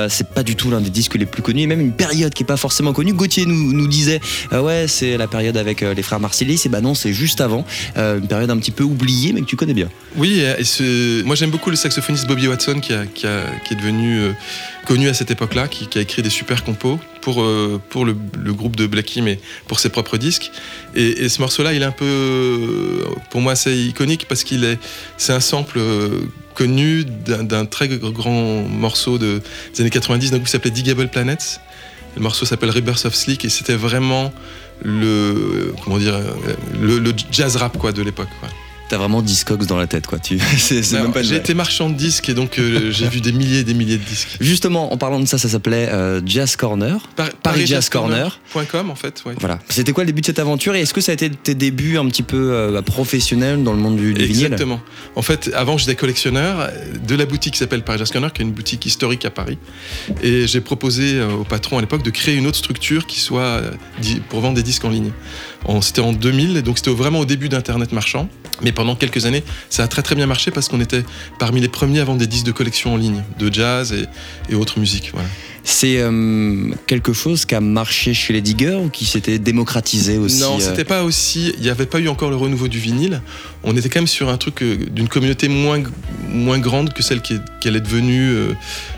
c'est 0.10 0.30
pas 0.30 0.44
du 0.44 0.56
tout 0.56 0.72
l'un 0.72 0.80
des 0.80 0.90
disques 0.90 1.16
les 1.16 1.26
plus 1.26 1.42
connus 1.42 1.64
et 1.64 1.68
même 1.68 1.82
une 1.82 1.92
période 1.92 2.34
qui 2.34 2.44
est 2.44 2.46
pas 2.46 2.56
forcément 2.56 2.94
connue. 2.94 3.12
Gauthier 3.12 3.46
nous, 3.46 3.88
disait 3.88 4.22
ouais 4.54 4.86
c'est 4.88 5.18
la 5.18 5.28
période 5.28 5.58
avec 5.58 5.82
les 5.82 6.02
frères 6.02 6.22
Marcellis 6.22 6.62
et 6.64 6.70
bah 6.70 6.80
non 6.80 6.96
c'est 6.96 7.12
juste 7.12 7.42
avant, 7.42 7.66
une 7.98 8.28
période 8.28 8.50
un 8.52 8.58
petit 8.58 8.72
peu 8.72 8.86
oubliée 8.86 9.34
mais 9.34 9.42
que 9.42 9.48
tu 9.48 9.58
connais 9.58 9.74
bien. 9.74 9.90
Oui, 10.16 10.44
moi 11.26 11.36
j'aime 11.36 11.52
beaucoup 11.52 11.72
le 11.72 11.76
saxophoniste 11.76 12.28
Bobby 12.28 12.48
Watson 12.48 12.80
qui, 12.82 12.94
est 12.94 13.76
devenu 13.76 14.34
connu 14.86 15.10
à 15.10 15.14
cette 15.14 15.32
époque-là, 15.32 15.68
qui, 15.68 15.88
qui 15.88 15.98
a 15.98 16.02
écrit 16.02 16.22
des 16.22 16.30
super 16.30 16.64
compos 16.64 17.00
pour, 17.24 17.42
euh, 17.42 17.82
pour 17.90 18.04
le, 18.04 18.14
groupe 18.54 18.76
de 18.76 18.86
Blackie, 18.86 19.22
mais 19.22 19.40
pour 19.68 19.80
ses 19.80 19.88
propres 19.88 20.18
disques. 20.18 20.52
Et, 20.94 21.30
ce 21.30 21.40
morceau-là, 21.40 21.72
il 21.74 21.82
est 21.82 21.86
un 21.86 21.92
peu, 21.92 22.06
euh, 22.06 23.06
pour 23.32 23.40
moi, 23.40 23.56
c'est 23.56 23.76
iconique 23.76 24.26
parce 24.28 24.44
qu'il 24.44 24.66
est, 24.66 24.78
c'est 25.16 25.32
un 25.32 25.40
sample 25.40 25.78
euh, 25.80 26.24
connu 26.54 27.06
d'un 27.06 27.66
très 27.66 27.88
grand 27.88 28.64
morceau 28.64 29.18
de, 29.18 29.42
des 29.74 29.82
années 29.82 29.90
90 29.90 30.32
d'un 30.32 30.40
qui 30.40 30.52
s'appelait 30.52 30.70
Digable 30.70 31.08
Planets. 31.08 31.62
Le 32.18 32.22
morceau 32.22 32.46
s'appelle 32.46 32.72
Rebirth 32.72 33.06
of 33.06 33.16
Sleek 33.16 33.46
et 33.46 33.50
c'était 33.50 33.76
vraiment 33.76 34.34
le 34.84 35.74
comment 35.84 35.98
dire 35.98 36.20
le, 36.80 37.14
jazz 37.32 37.56
rap 37.56 37.78
quoi 37.78 37.92
de 37.94 38.02
l'époque. 38.02 38.28
T'as 38.90 38.98
vraiment 38.98 39.22
Discogs 39.22 39.66
dans 39.66 39.78
la 39.78 39.88
tête 39.88 40.06
quoi. 40.08 40.20
Tu, 40.20 40.38
J'ai 41.22 41.36
été 41.36 41.54
marchand 41.54 41.90
de 41.90 41.96
disques 41.96 42.30
et 42.30 42.34
donc 42.34 42.60
euh, 42.60 42.92
j'ai 42.92 43.08
vu 43.08 43.22
des 43.22 43.32
milliers 43.32 43.60
et 43.60 43.64
des 43.64 43.74
milliers 43.74 43.98
de 43.98 44.04
disques. 44.04 44.38
Justement 44.40 44.94
en 44.94 44.98
parlant 44.98 45.20
de 45.20 45.26
ça 45.26 45.38
ça 45.38 45.50
s'appelait 45.50 45.90
euh, 45.90 46.22
Jazz 46.26 46.56
Corner. 46.56 46.98
Par- 47.16 47.30
Paris 47.42 47.66
Jazz 47.66 47.90
Corner. 47.90 48.40
.com 48.70 48.90
en 48.92 48.96
fait, 48.96 49.24
ouais. 49.26 49.34
Voilà. 49.40 49.60
C'était 49.70 49.94
quoi 49.94 50.04
le 50.04 50.08
début 50.08 50.22
de 50.22 50.26
cette 50.28 50.40
aventure 50.40 50.76
et 50.76 50.82
est-ce 50.82 50.94
que 50.94 51.02
ça 51.02 51.12
a 51.12 51.14
été 51.14 51.30
tes 51.32 51.56
débuts 51.56 51.98
un 51.98 52.06
petit 52.08 52.24
peu 52.24 52.52
euh, 52.54 52.82
professionnels 52.82 53.64
dans 53.64 53.74
le 53.74 53.80
monde 53.80 53.96
du, 53.96 54.14
du 54.14 54.26
vinyle? 54.26 54.46
Exactement. 54.46 54.80
En 55.16 55.22
fait, 55.22 55.50
avant, 55.56 55.78
j'étais 55.78 55.96
collectionneur 55.96 56.70
de 57.08 57.16
la 57.16 57.26
boutique 57.26 57.54
qui 57.54 57.60
s'appelle 57.60 57.84
Paris 57.84 58.00
Jazz 58.00 58.12
Corner, 58.12 58.32
qui 58.32 58.42
est 58.42 58.46
une 58.46 58.52
boutique 58.52 58.86
historique 58.86 59.26
à 59.26 59.30
Paris. 59.32 59.58
Et 60.22 60.46
j'ai 60.46 60.62
proposé 60.62 61.22
au 61.22 61.44
patron 61.44 61.78
à 61.78 61.82
l'époque 61.82 62.04
de 62.04 62.10
créer 62.10 62.36
une 62.36 62.46
autre 62.48 62.58
structure 62.58 63.08
qui 63.08 63.20
soit 63.20 63.62
pour 64.30 64.42
vendre 64.42 64.56
des 64.56 64.64
disques 64.64 64.86
en 64.86 64.90
ligne. 64.90 65.12
C'était 65.82 66.02
en 66.02 66.14
2000, 66.14 66.58
et 66.58 66.62
donc 66.62 66.78
c'était 66.78 66.92
vraiment 66.92 67.20
au 67.20 67.26
début 67.26 67.50
d'Internet 67.50 67.92
marchand. 67.92 68.28
Mais 68.62 68.72
pendant 68.72 68.96
quelques 68.96 69.26
années, 69.26 69.44
ça 69.70 69.84
a 69.84 69.88
très 69.88 70.02
très 70.02 70.16
bien 70.16 70.26
marché 70.28 70.52
parce 70.52 70.68
qu'on 70.70 70.82
était 70.82 71.04
parmi 71.40 71.62
les 71.62 71.68
premiers 71.70 72.00
à 72.00 72.04
vendre 72.06 72.20
des 72.20 72.28
disques 72.28 72.46
de 72.46 72.52
collection 72.52 72.94
en 72.94 72.98
ligne, 72.98 73.24
de 73.40 73.54
jazz 73.54 73.94
et, 73.94 74.06
et 74.52 74.56
autres 74.56 74.80
musiques. 74.80 75.10
Voilà. 75.14 75.28
C'est 75.66 76.00
euh, 76.00 76.72
quelque 76.88 77.14
chose 77.14 77.46
qui 77.46 77.56
a 77.56 77.62
marché 77.62 78.14
chez 78.14 78.34
les 78.34 78.42
diggers 78.42 78.76
ou 78.84 78.90
qui 78.90 79.06
s'était 79.06 79.40
démocratisé 79.40 80.18
aussi 80.18 80.42
Non, 80.42 80.58
euh, 80.58 80.60
c'était 80.60 80.84
pas 80.84 81.04
aussi. 81.04 81.54
Il 81.58 81.64
n'y 81.64 81.70
avait 81.70 81.86
pas 81.86 82.00
eu 82.00 82.10
encore 82.10 82.30
le 82.30 82.36
renouveau 82.36 82.68
du 82.68 82.80
vinyle. 82.80 83.22
On 83.64 83.76
était 83.78 83.88
quand 83.88 84.00
même 84.02 84.08
sur 84.08 84.28
un 84.28 84.36
truc 84.36 84.62
euh, 84.62 84.76
d'une 84.92 85.08
communauté 85.08 85.48
moins, 85.48 85.82
moins 86.28 86.60
grande 86.60 86.92
que 86.92 87.02
celle 87.02 87.20
est- 87.20 87.42
qu'elle 87.62 87.78
est 87.78 87.82
devenue 87.82 88.30
euh, 88.34 88.54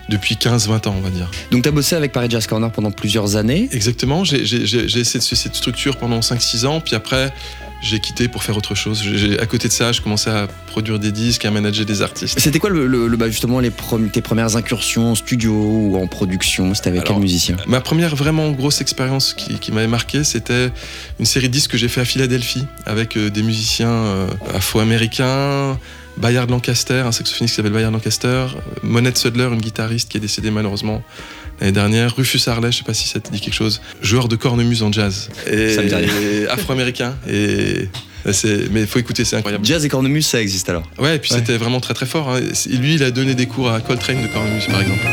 depuis 0.10 0.36
15-20 0.36 0.88
ans, 0.88 0.96
on 0.98 1.02
va 1.02 1.12
dire. 1.12 1.30
Donc 1.52 1.62
t'as 1.64 1.70
bossé 1.72 1.96
avec 1.96 2.12
Paris 2.12 2.30
Jazz 2.32 2.48
Corner 2.48 2.72
pendant 2.72 2.90
plusieurs 2.92 3.36
années. 3.36 3.70
Exactement. 3.72 4.24
J'ai 4.24 4.42
essayé 4.42 5.20
de 5.20 5.24
cette 5.24 5.56
structure 5.56 5.98
pendant 5.98 6.20
5-6 6.22 6.66
ans, 6.66 6.80
puis 6.82 6.96
après, 6.96 7.32
j'ai 7.86 8.00
quitté 8.00 8.28
pour 8.28 8.44
faire 8.44 8.58
autre 8.58 8.74
chose. 8.74 9.02
J'ai- 9.04 9.40
à 9.40 9.46
côté 9.46 9.68
de 9.68 9.74
ça, 9.74 9.92
je 9.92 10.02
commençais 10.02 10.32
à 10.32 10.48
produire 10.68 10.98
des 10.98 11.12
disques, 11.12 11.46
à 11.46 11.52
manager 11.52 11.86
des 11.86 12.02
artistes. 12.02 12.40
C'était 12.40 12.58
quoi 12.58 12.72
le, 12.72 12.88
le- 12.88 13.08
le- 13.08 13.16
bah, 13.18 13.30
justement 13.30 13.60
les 13.60 13.72
tes 14.12 14.22
premières 14.22 14.56
incursions 14.56 15.12
en 15.12 15.16
studio 15.16 15.54
ou 15.54 15.98
en 16.02 16.08
production? 16.08 16.74
C'était 16.74 16.90
avec 16.90 17.02
Alors, 17.02 17.14
quel 17.14 17.22
musicien? 17.22 17.58
Ma 17.68 17.82
première 17.82 18.16
vraiment 18.16 18.50
grosse 18.52 18.82
expérience 18.82 19.34
qui, 19.36 19.60
qui 19.60 19.72
m'avait 19.72 19.88
marqué, 19.88 20.24
c'était 20.24 20.72
une 21.20 21.26
série 21.26 21.48
de 21.48 21.54
disques 21.54 21.72
que 21.72 21.78
j'ai 21.78 21.88
fait 21.88 22.02
à 22.02 22.06
Philadelphie 22.06 22.66
avec 22.88 23.18
euh, 23.18 23.30
des 23.30 23.44
musiciens 23.44 23.88
euh, 23.90 24.28
afro-américains, 24.90 25.78
Bayard 26.18 26.50
Lancaster, 26.50 27.04
un 27.06 27.12
saxophoniste 27.12 27.54
qui 27.54 27.58
s'appelle 27.58 27.74
Bayard 27.74 27.92
Lancaster, 27.92 28.48
Monette 28.84 29.18
Sudler, 29.18 29.50
une 29.52 29.60
guitariste 29.62 30.10
qui 30.10 30.18
est 30.18 30.22
décédée 30.22 30.50
malheureusement 30.52 31.04
l'année 31.60 31.72
dernière, 31.72 32.16
Rufus 32.16 32.42
Harley, 32.48 32.72
je 32.72 32.78
sais 32.80 32.84
pas 32.84 32.94
si 32.94 33.08
ça 33.08 33.20
te 33.20 33.32
dit 33.32 33.40
quelque 33.40 33.54
chose, 33.54 33.82
joueur 34.02 34.28
de 34.28 34.36
cornemuse 34.36 34.84
en 34.84 34.92
jazz, 34.92 35.30
et, 35.48 35.74
Ça 35.74 35.82
me 35.82 35.88
dit 35.90 35.96
rien. 35.96 36.08
et 36.32 36.48
afro-américain, 36.48 37.16
et 37.30 37.88
c'est, 38.32 38.72
mais 38.72 38.82
il 38.82 38.88
faut 38.88 39.00
écouter, 39.00 39.24
c'est 39.26 39.36
incroyable. 39.38 39.66
Jazz 39.66 39.86
et 39.86 39.90
cornemuse, 39.90 40.26
ça 40.26 40.42
existe 40.42 40.68
alors. 40.70 40.84
Ouais, 40.98 41.16
et 41.16 41.20
puis 41.20 41.32
Ouais. 41.32 41.40
c'était 41.40 41.58
vraiment 41.58 41.80
très 41.80 41.94
très 41.94 42.06
fort. 42.08 42.30
hein. 42.32 42.40
Lui, 42.70 42.96
il 42.96 43.04
a 43.04 43.12
donné 43.12 43.36
des 43.36 43.46
cours 43.46 43.70
à 43.72 43.80
Coltrane 43.82 44.22
de 44.22 44.28
cornemuse, 44.28 44.66
par 44.66 44.82
exemple. 44.82 45.06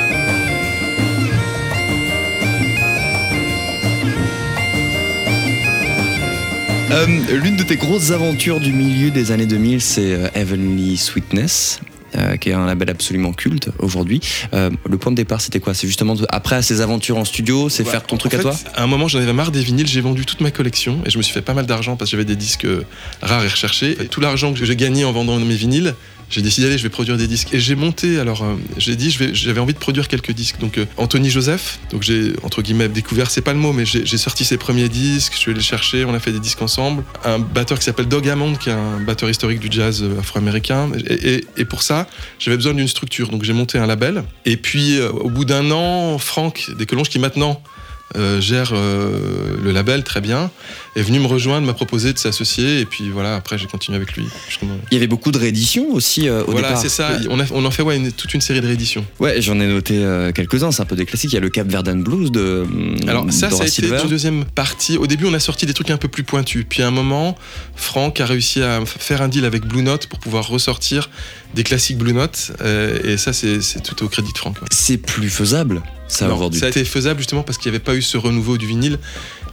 Euh, 6.90 7.06
L'une 7.42 7.56
de 7.56 7.62
tes 7.62 7.76
grosses 7.76 8.10
aventures 8.10 8.60
du 8.60 8.72
milieu 8.72 9.10
des 9.10 9.32
années 9.32 9.46
2000, 9.46 9.80
c'est 9.80 10.12
euh, 10.12 10.28
Heavenly 10.34 10.96
Sweetness. 10.98 11.80
Euh, 12.16 12.36
qui 12.36 12.50
est 12.50 12.52
un 12.52 12.66
label 12.66 12.90
absolument 12.90 13.32
culte 13.32 13.70
aujourd'hui. 13.78 14.20
Euh, 14.54 14.70
le 14.88 14.98
point 14.98 15.12
de 15.12 15.16
départ, 15.16 15.40
c'était 15.40 15.60
quoi? 15.60 15.74
C'est 15.74 15.86
justement 15.86 16.14
de- 16.14 16.26
après 16.30 16.62
ces 16.62 16.80
aventures 16.80 17.16
en 17.18 17.24
studio, 17.24 17.68
c'est 17.68 17.84
Ouais, 17.84 17.90
faire 17.90 18.02
ton 18.04 18.16
truc 18.16 18.34
à 18.34 18.38
toi? 18.38 18.54
À 18.74 18.82
un 18.82 18.86
moment, 18.86 19.08
j'en 19.08 19.18
avais 19.20 19.32
marre 19.32 19.50
des 19.52 19.62
vinyles, 19.62 19.86
j'ai 19.86 20.00
vendu 20.00 20.24
toute 20.26 20.40
ma 20.40 20.50
collection 20.50 21.00
et 21.06 21.10
je 21.10 21.18
me 21.18 21.22
suis 21.22 21.32
fait 21.32 21.42
pas 21.42 21.54
mal 21.54 21.66
d'argent 21.66 21.96
parce 21.96 22.10
que 22.10 22.16
j'avais 22.16 22.24
des 22.24 22.36
disques 22.36 22.66
rares 23.20 23.44
et 23.44 23.48
recherchés. 23.48 23.96
Et 24.00 24.06
tout 24.06 24.20
l'argent 24.20 24.52
que 24.52 24.64
j'ai 24.64 24.76
gagné 24.76 25.04
en 25.04 25.12
vendant 25.12 25.38
mes 25.38 25.54
vinyles, 25.54 25.94
j'ai 26.32 26.40
décidé 26.40 26.66
d'aller, 26.66 26.78
je 26.78 26.82
vais 26.82 26.88
produire 26.88 27.16
des 27.18 27.28
disques. 27.28 27.52
Et 27.52 27.60
j'ai 27.60 27.74
monté, 27.74 28.18
alors 28.18 28.42
euh, 28.42 28.54
j'ai 28.78 28.96
dit, 28.96 29.10
j'avais 29.10 29.60
envie 29.60 29.74
de 29.74 29.78
produire 29.78 30.08
quelques 30.08 30.32
disques. 30.32 30.58
Donc 30.58 30.78
euh, 30.78 30.86
Anthony 30.96 31.28
Joseph, 31.28 31.78
donc 31.90 32.02
j'ai 32.02 32.32
entre 32.42 32.62
guillemets 32.62 32.88
découvert, 32.88 33.30
c'est 33.30 33.42
pas 33.42 33.52
le 33.52 33.58
mot, 33.58 33.72
mais 33.72 33.84
j'ai 33.84 34.16
sorti 34.16 34.44
ses 34.44 34.56
premiers 34.56 34.88
disques, 34.88 35.34
je 35.34 35.38
suis 35.38 35.50
allé 35.50 35.60
chercher, 35.60 36.04
on 36.06 36.14
a 36.14 36.18
fait 36.18 36.32
des 36.32 36.40
disques 36.40 36.62
ensemble. 36.62 37.04
Un 37.24 37.38
batteur 37.38 37.78
qui 37.78 37.84
s'appelle 37.84 38.06
Doug 38.06 38.26
Hammond, 38.28 38.54
qui 38.54 38.70
est 38.70 38.72
un 38.72 38.98
batteur 39.00 39.28
historique 39.28 39.60
du 39.60 39.68
jazz 39.70 40.02
euh, 40.02 40.18
afro-américain. 40.20 40.90
Et, 41.08 41.44
pour 41.66 41.82
ça, 41.82 42.08
j'avais 42.38 42.56
besoin 42.56 42.74
d'une 42.74 42.88
structure, 42.88 43.28
donc 43.28 43.44
j'ai 43.44 43.52
monté 43.52 43.78
un 43.78 43.86
label. 43.86 44.24
Et 44.46 44.56
puis 44.56 45.00
au 45.00 45.30
bout 45.30 45.44
d'un 45.44 45.70
an, 45.70 46.18
Franck 46.18 46.70
Descolonges, 46.76 47.08
qui 47.08 47.18
maintenant 47.18 47.62
euh, 48.16 48.40
gère 48.40 48.72
euh, 48.74 49.56
le 49.62 49.72
label 49.72 50.04
très 50.04 50.20
bien, 50.20 50.50
est 50.96 51.02
venu 51.02 51.18
me 51.20 51.26
rejoindre, 51.26 51.66
m'a 51.66 51.72
proposé 51.74 52.12
de 52.12 52.18
s'associer, 52.18 52.80
et 52.80 52.84
puis 52.84 53.10
voilà, 53.10 53.36
après 53.36 53.56
j'ai 53.58 53.66
continué 53.66 53.96
avec 53.96 54.14
lui. 54.16 54.26
Il 54.90 54.94
y 54.94 54.96
avait 54.96 55.06
beaucoup 55.06 55.30
de 55.32 55.38
rééditions 55.38 55.90
aussi 55.92 56.28
euh, 56.28 56.42
au 56.44 56.52
Voilà, 56.52 56.68
départ. 56.68 56.82
c'est 56.82 56.88
ça, 56.88 57.10
on, 57.30 57.40
a- 57.40 57.44
on 57.52 57.64
en 57.64 57.70
fait 57.70 57.82
ouais, 57.82 57.96
une- 57.96 58.12
toute 58.12 58.34
une 58.34 58.40
série 58.40 58.60
de 58.60 58.66
rééditions. 58.66 59.04
Ouais, 59.20 59.40
j'en 59.40 59.58
ai 59.60 59.66
noté 59.66 59.94
quelques-uns, 60.34 60.72
c'est 60.72 60.82
un 60.82 60.86
peu 60.86 60.96
des 60.96 61.06
classiques. 61.06 61.32
Il 61.32 61.36
y 61.36 61.38
a 61.38 61.40
le 61.40 61.48
Cap 61.50 61.68
Verden 61.68 62.02
Blues 62.02 62.30
de. 62.30 62.62
hum, 62.64 62.96
Alors 63.08 63.24
ça, 63.32 63.50
ça 63.50 63.64
a 63.64 63.66
été 63.66 63.86
une 63.86 64.08
deuxième 64.08 64.44
partie. 64.44 64.96
Au 64.98 65.06
début, 65.06 65.26
on 65.26 65.34
a 65.34 65.40
sorti 65.40 65.66
des 65.66 65.74
trucs 65.74 65.90
un 65.90 65.96
peu 65.96 66.08
plus 66.08 66.22
pointus. 66.24 66.64
Puis 66.68 66.82
à 66.82 66.88
un 66.88 66.90
moment, 66.90 67.36
Franck 67.76 68.20
a 68.20 68.26
réussi 68.26 68.62
à 68.62 68.80
faire 68.86 69.22
un 69.22 69.28
deal 69.28 69.44
avec 69.44 69.64
Blue 69.64 69.82
Note 69.82 70.06
pour 70.06 70.18
pouvoir 70.18 70.46
ressortir 70.48 71.08
des 71.54 71.62
classiques 71.64 71.98
Blue 71.98 72.12
Note, 72.14 72.52
et 73.04 73.16
ça, 73.16 73.32
c'est 73.32 73.60
c'est 73.62 73.82
tout 73.82 74.04
au 74.04 74.08
crédit 74.08 74.32
de 74.32 74.38
Franck. 74.38 74.56
ouais. 74.62 74.68
C'est 74.70 74.96
plus 74.98 75.28
faisable, 75.30 75.82
ça 76.12 76.28
Non, 76.28 76.34
aujourd'hui. 76.36 76.60
ça 76.60 76.66
a 76.66 76.68
été 76.68 76.84
faisable 76.84 77.20
justement 77.20 77.42
parce 77.42 77.58
qu'il 77.58 77.70
n'y 77.70 77.76
avait 77.76 77.84
pas 77.84 77.94
eu 77.94 78.02
ce 78.02 78.16
renouveau 78.16 78.58
du 78.58 78.66
vinyle. 78.66 78.98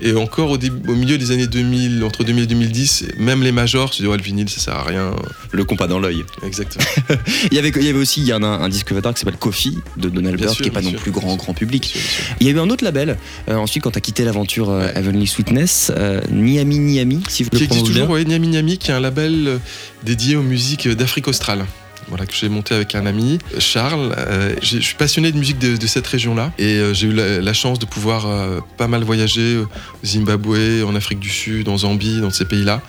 Et 0.02 0.14
encore 0.16 0.50
au, 0.52 0.58
début- 0.58 0.90
au 0.90 0.96
milieu 0.96 1.18
des 1.18 1.32
années 1.32 1.48
2000, 1.48 2.04
entre 2.06 2.24
2000 2.24 2.44
et 2.44 2.48
2010, 2.48 3.06
même 3.18 3.44
les 3.44 3.52
majors 3.52 3.92
se 3.94 3.98
disaient 3.98 4.08
ouais, 4.10 4.16
le 4.18 4.24
vinyle 4.24 4.50
ça 4.50 4.60
sert 4.62 4.76
à 4.76 4.84
rien. 4.84 5.14
Le 5.52 5.64
compas 5.66 5.88
dans 5.88 6.00
l'œil. 6.00 6.24
Exactement. 6.46 6.86
Il 7.52 7.56
y 7.56 7.60
avait, 7.60 7.70
il 7.76 7.84
y 7.84 7.90
avait 7.90 8.00
aussi 8.00 8.22
il 8.22 8.28
y 8.28 8.32
a 8.32 8.38
un, 8.38 8.44
un 8.44 8.70
disque 8.70 8.92
Vatar 8.94 9.14
qui 9.14 9.20
s'appelle 9.20 9.38
Coffee 9.40 9.78
de 9.98 10.08
Donald 10.10 10.38
Byrd, 10.40 10.56
qui 10.56 10.68
est 10.68 10.72
pas 10.72 10.82
non 10.82 10.92
sûr. 10.92 11.00
plus 11.00 11.12
grand 11.12 11.36
grand 11.36 11.54
public. 11.54 11.82
Bien 11.94 12.02
sûr, 12.02 12.10
bien 12.18 12.26
sûr. 12.28 12.36
Il 12.40 12.48
y 12.48 12.50
a 12.50 12.54
eu 12.54 12.60
un 12.60 12.70
autre 12.70 12.84
label. 12.84 13.18
euh, 13.50 13.56
ensuite, 13.56 13.84
quand 13.84 13.92
tu 13.92 13.98
as 13.98 14.02
quitté 14.02 14.24
l'aventure 14.24 14.70
euh, 14.70 14.80
Ouais. 14.86 14.94
Heavenly 14.96 15.28
Sweetness, 15.28 15.92
euh, 15.98 16.22
Niami 16.32 16.80
Niami, 16.80 17.22
si 17.28 17.44
le 17.44 17.50
Qui 17.50 17.56
existe 17.58 17.70
prononce 17.72 17.90
bien. 17.90 18.02
toujours, 18.04 18.16
ouais, 18.16 18.24
Niami 18.24 18.48
Niami, 18.48 18.78
qui 18.78 18.92
est 18.92 18.94
un 18.94 19.00
label 19.02 19.48
euh, 19.48 19.58
dédié 20.06 20.36
aux 20.38 20.42
musiques 20.44 20.88
d'Afrique 20.88 21.28
australe. 21.28 21.66
Voilà, 22.10 22.26
que 22.26 22.34
j'ai 22.34 22.50
monté 22.50 22.74
avec 22.74 22.96
un 22.96 23.06
ami, 23.06 23.38
Charles. 23.60 24.16
Euh, 24.18 24.56
je 24.62 24.80
suis 24.80 24.96
passionné 24.96 25.32
de 25.32 25.38
musique 25.38 25.60
de, 25.60 25.78
de 25.78 25.88
cette 25.88 26.08
région-là 26.08 26.52
et 26.58 26.78
euh, 26.78 26.94
j'ai 26.94 27.08
eu 27.08 27.14
la, 27.14 27.40
la 27.40 27.54
chance 27.54 27.78
de 27.78 27.86
pouvoir 27.86 28.26
euh, 28.28 28.60
pas 28.78 28.88
mal 28.88 29.04
voyager 29.04 29.58
au 29.58 29.68
Zimbabwe, 30.04 30.84
en 30.88 30.96
Afrique 30.96 31.20
du 31.20 31.30
Sud, 31.30 31.70
en 31.70 31.78
Zambie, 31.78 32.20
dans 32.20 32.32
ces 32.32 32.46
pays-là. 32.46 32.82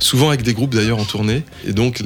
Souvent 0.00 0.28
avec 0.28 0.42
des 0.42 0.52
groupes 0.54 0.74
d'ailleurs 0.74 0.98
en 0.98 1.04
tournée, 1.04 1.42
et 1.66 1.72
donc 1.72 2.02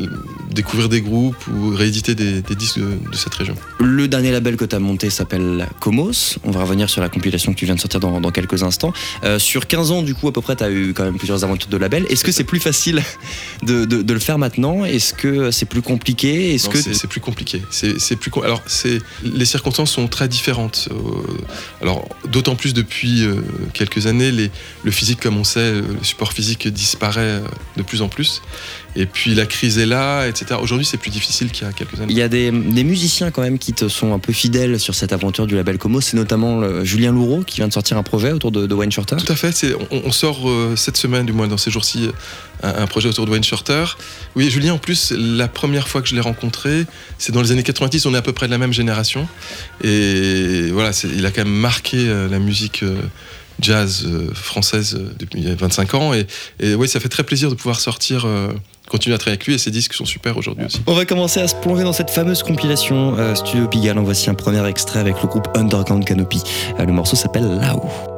découvrir 0.50 0.88
des 0.88 1.00
groupes 1.02 1.36
ou 1.48 1.70
rééditer 1.70 2.14
des, 2.14 2.40
des 2.42 2.54
disques 2.54 2.78
de, 2.78 2.84
de 3.10 3.16
cette 3.16 3.34
région. 3.34 3.54
Le 3.80 4.08
dernier 4.08 4.30
label 4.30 4.56
que 4.56 4.64
tu 4.64 4.74
as 4.74 4.78
monté 4.78 5.10
s'appelle 5.10 5.66
Comos. 5.80 6.38
On 6.44 6.50
va 6.50 6.62
revenir 6.62 6.88
sur 6.90 7.00
la 7.02 7.08
compilation 7.08 7.52
que 7.52 7.58
tu 7.58 7.64
viens 7.66 7.74
de 7.74 7.80
sortir 7.80 8.00
dans, 8.00 8.20
dans 8.20 8.30
quelques 8.30 8.62
instants. 8.62 8.92
Euh, 9.24 9.38
sur 9.38 9.66
15 9.66 9.90
ans, 9.90 10.02
du 10.02 10.14
coup, 10.14 10.28
à 10.28 10.32
peu 10.32 10.40
près, 10.40 10.56
tu 10.56 10.64
as 10.64 10.70
eu 10.70 10.92
quand 10.94 11.04
même 11.04 11.16
plusieurs 11.18 11.44
aventures 11.44 11.68
de 11.70 11.76
label. 11.76 12.06
Est-ce 12.08 12.24
que 12.24 12.32
c'est 12.32 12.44
plus 12.44 12.60
facile 12.60 13.02
de, 13.62 13.84
de- 13.84 14.02
de 14.02 14.12
le 14.14 14.20
faire 14.20 14.38
maintenant? 14.38 14.84
Est-ce 14.84 15.12
que 15.14 15.50
c'est 15.50 15.66
plus 15.66 15.82
compliqué? 15.82 16.54
Est-ce 16.54 16.66
Non, 16.66 16.72
que 16.72 16.78
c'est 16.78 17.06
plus 17.08 17.20
compliqué. 17.20 17.62
C'est 17.70 18.16
plus 18.16 18.30
alors 18.42 18.62
c'est 18.66 18.98
les 19.22 19.44
circonstances 19.44 19.90
sont 19.92 20.08
très 20.08 20.28
différentes. 20.28 20.88
Euh, 20.90 20.94
alors 21.82 22.08
d'autant 22.30 22.56
plus 22.56 22.72
depuis 22.74 23.24
euh, 23.24 23.36
quelques 23.74 24.06
années, 24.06 24.30
les, 24.32 24.50
le 24.84 24.90
physique 24.90 25.20
comme 25.20 25.36
on 25.36 25.44
sait, 25.44 25.72
le 25.72 25.84
support 26.02 26.32
physique 26.32 26.66
disparaît 26.68 27.42
de 27.82 27.86
plus 27.86 28.02
en 28.02 28.08
plus. 28.08 28.42
Et 28.96 29.06
puis 29.06 29.34
la 29.34 29.46
crise 29.46 29.78
est 29.78 29.86
là, 29.86 30.26
etc. 30.26 30.58
Aujourd'hui, 30.60 30.86
c'est 30.86 30.96
plus 30.96 31.10
difficile 31.10 31.50
qu'il 31.50 31.66
y 31.66 31.70
a 31.70 31.72
quelques 31.72 31.94
années. 32.00 32.06
Il 32.12 32.16
y 32.16 32.22
a 32.22 32.28
des, 32.28 32.50
des 32.50 32.84
musiciens 32.84 33.30
quand 33.30 33.42
même 33.42 33.58
qui 33.58 33.72
te 33.72 33.88
sont 33.88 34.12
un 34.14 34.18
peu 34.18 34.32
fidèles 34.32 34.78
sur 34.80 34.94
cette 34.94 35.12
aventure 35.12 35.46
du 35.46 35.54
label 35.54 35.78
Como. 35.78 36.00
C'est 36.00 36.16
notamment 36.16 36.58
le- 36.60 36.84
Julien 36.84 37.12
Louraud 37.12 37.42
qui 37.44 37.56
vient 37.56 37.68
de 37.68 37.72
sortir 37.72 37.96
un 37.96 38.02
projet 38.02 38.32
autour 38.32 38.52
de, 38.52 38.66
de 38.66 38.74
Wayne 38.74 38.92
Shorter. 38.92 39.16
Tout 39.16 39.32
à 39.32 39.36
fait. 39.36 39.52
On, 39.90 40.02
on 40.04 40.12
sort 40.12 40.48
euh, 40.48 40.74
cette 40.76 40.96
semaine, 40.96 41.26
du 41.26 41.32
moins 41.32 41.48
dans 41.48 41.56
ces 41.56 41.70
jours-ci, 41.70 42.08
un, 42.62 42.82
un 42.82 42.86
projet 42.86 43.08
autour 43.08 43.26
de 43.26 43.30
Wayne 43.30 43.44
Shorter. 43.44 43.84
Oui, 44.36 44.50
Julien, 44.50 44.74
en 44.74 44.78
plus, 44.78 45.12
la 45.16 45.48
première 45.48 45.88
fois 45.88 46.02
que 46.02 46.08
je 46.08 46.14
l'ai 46.14 46.20
rencontré, 46.20 46.84
c'est 47.18 47.32
dans 47.32 47.42
les 47.42 47.52
années 47.52 47.62
90. 47.62 48.06
On 48.06 48.14
est 48.14 48.18
à 48.18 48.22
peu 48.22 48.32
près 48.32 48.46
de 48.46 48.52
la 48.52 48.58
même 48.58 48.72
génération. 48.72 49.26
Et 49.82 50.70
voilà, 50.72 50.90
il 51.16 51.24
a 51.26 51.30
quand 51.30 51.44
même 51.44 51.52
marqué 51.54 51.96
euh, 52.08 52.28
la 52.28 52.38
musique 52.38 52.82
euh, 52.82 52.94
jazz 53.62 54.04
euh, 54.06 54.32
française 54.34 54.94
euh, 54.94 55.12
depuis 55.18 55.42
25 55.54 55.94
ans. 55.94 56.12
Et, 56.12 56.26
oui, 56.74 56.88
ça 56.88 57.00
fait 57.00 57.08
très 57.08 57.22
plaisir 57.22 57.48
de 57.48 57.54
pouvoir 57.54 57.80
sortir, 57.80 58.24
euh, 58.26 58.52
continuer 58.88 59.14
à 59.14 59.18
travailler 59.18 59.36
avec 59.36 59.46
lui. 59.46 59.54
Et 59.54 59.58
ses 59.58 59.70
disques 59.70 59.94
sont 59.94 60.04
super 60.04 60.36
aujourd'hui 60.36 60.66
aussi. 60.66 60.82
On 60.86 60.94
va 60.94 61.04
commencer 61.04 61.40
à 61.40 61.48
se 61.48 61.54
plonger 61.54 61.84
dans 61.84 61.92
cette 61.92 62.10
fameuse 62.10 62.42
compilation 62.42 63.34
Studio 63.34 63.68
Pigalle. 63.68 63.98
En 63.98 64.02
voici 64.02 64.28
un 64.28 64.34
premier 64.34 64.66
extrait 64.66 65.00
avec 65.00 65.22
le 65.22 65.28
groupe 65.28 65.48
Underground 65.54 66.04
Canopy. 66.04 66.42
Le 66.78 66.92
morceau 66.92 67.16
s'appelle 67.16 67.58
Là-haut. 67.60 68.11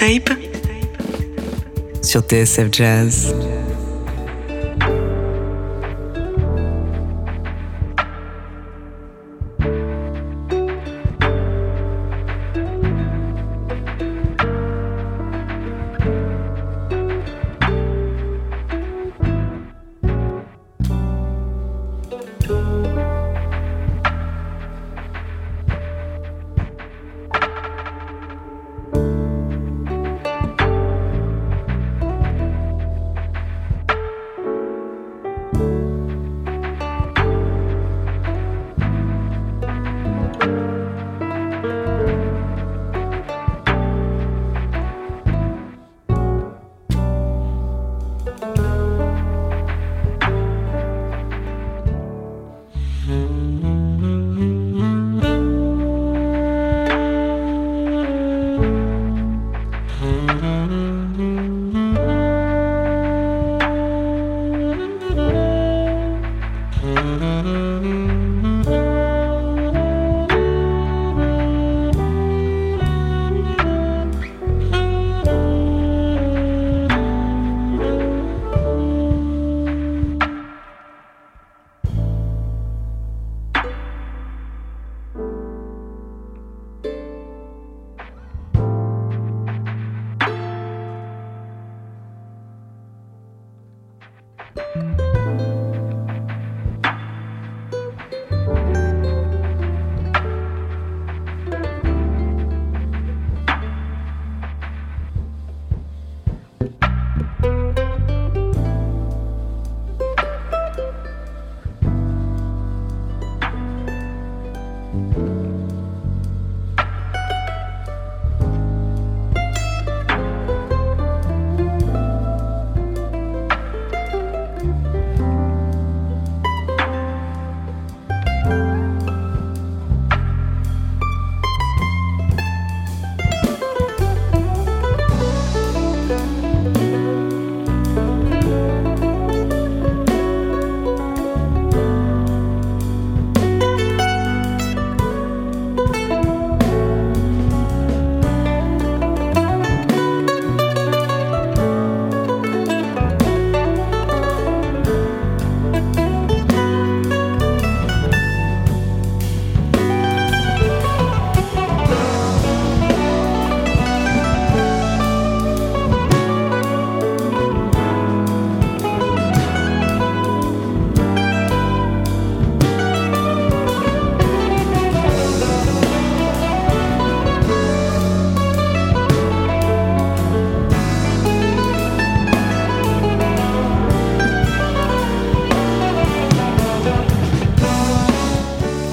Mixtape 0.00 0.30
sur 2.02 2.20
TSF 2.22 2.68
Jazz. 2.72 3.37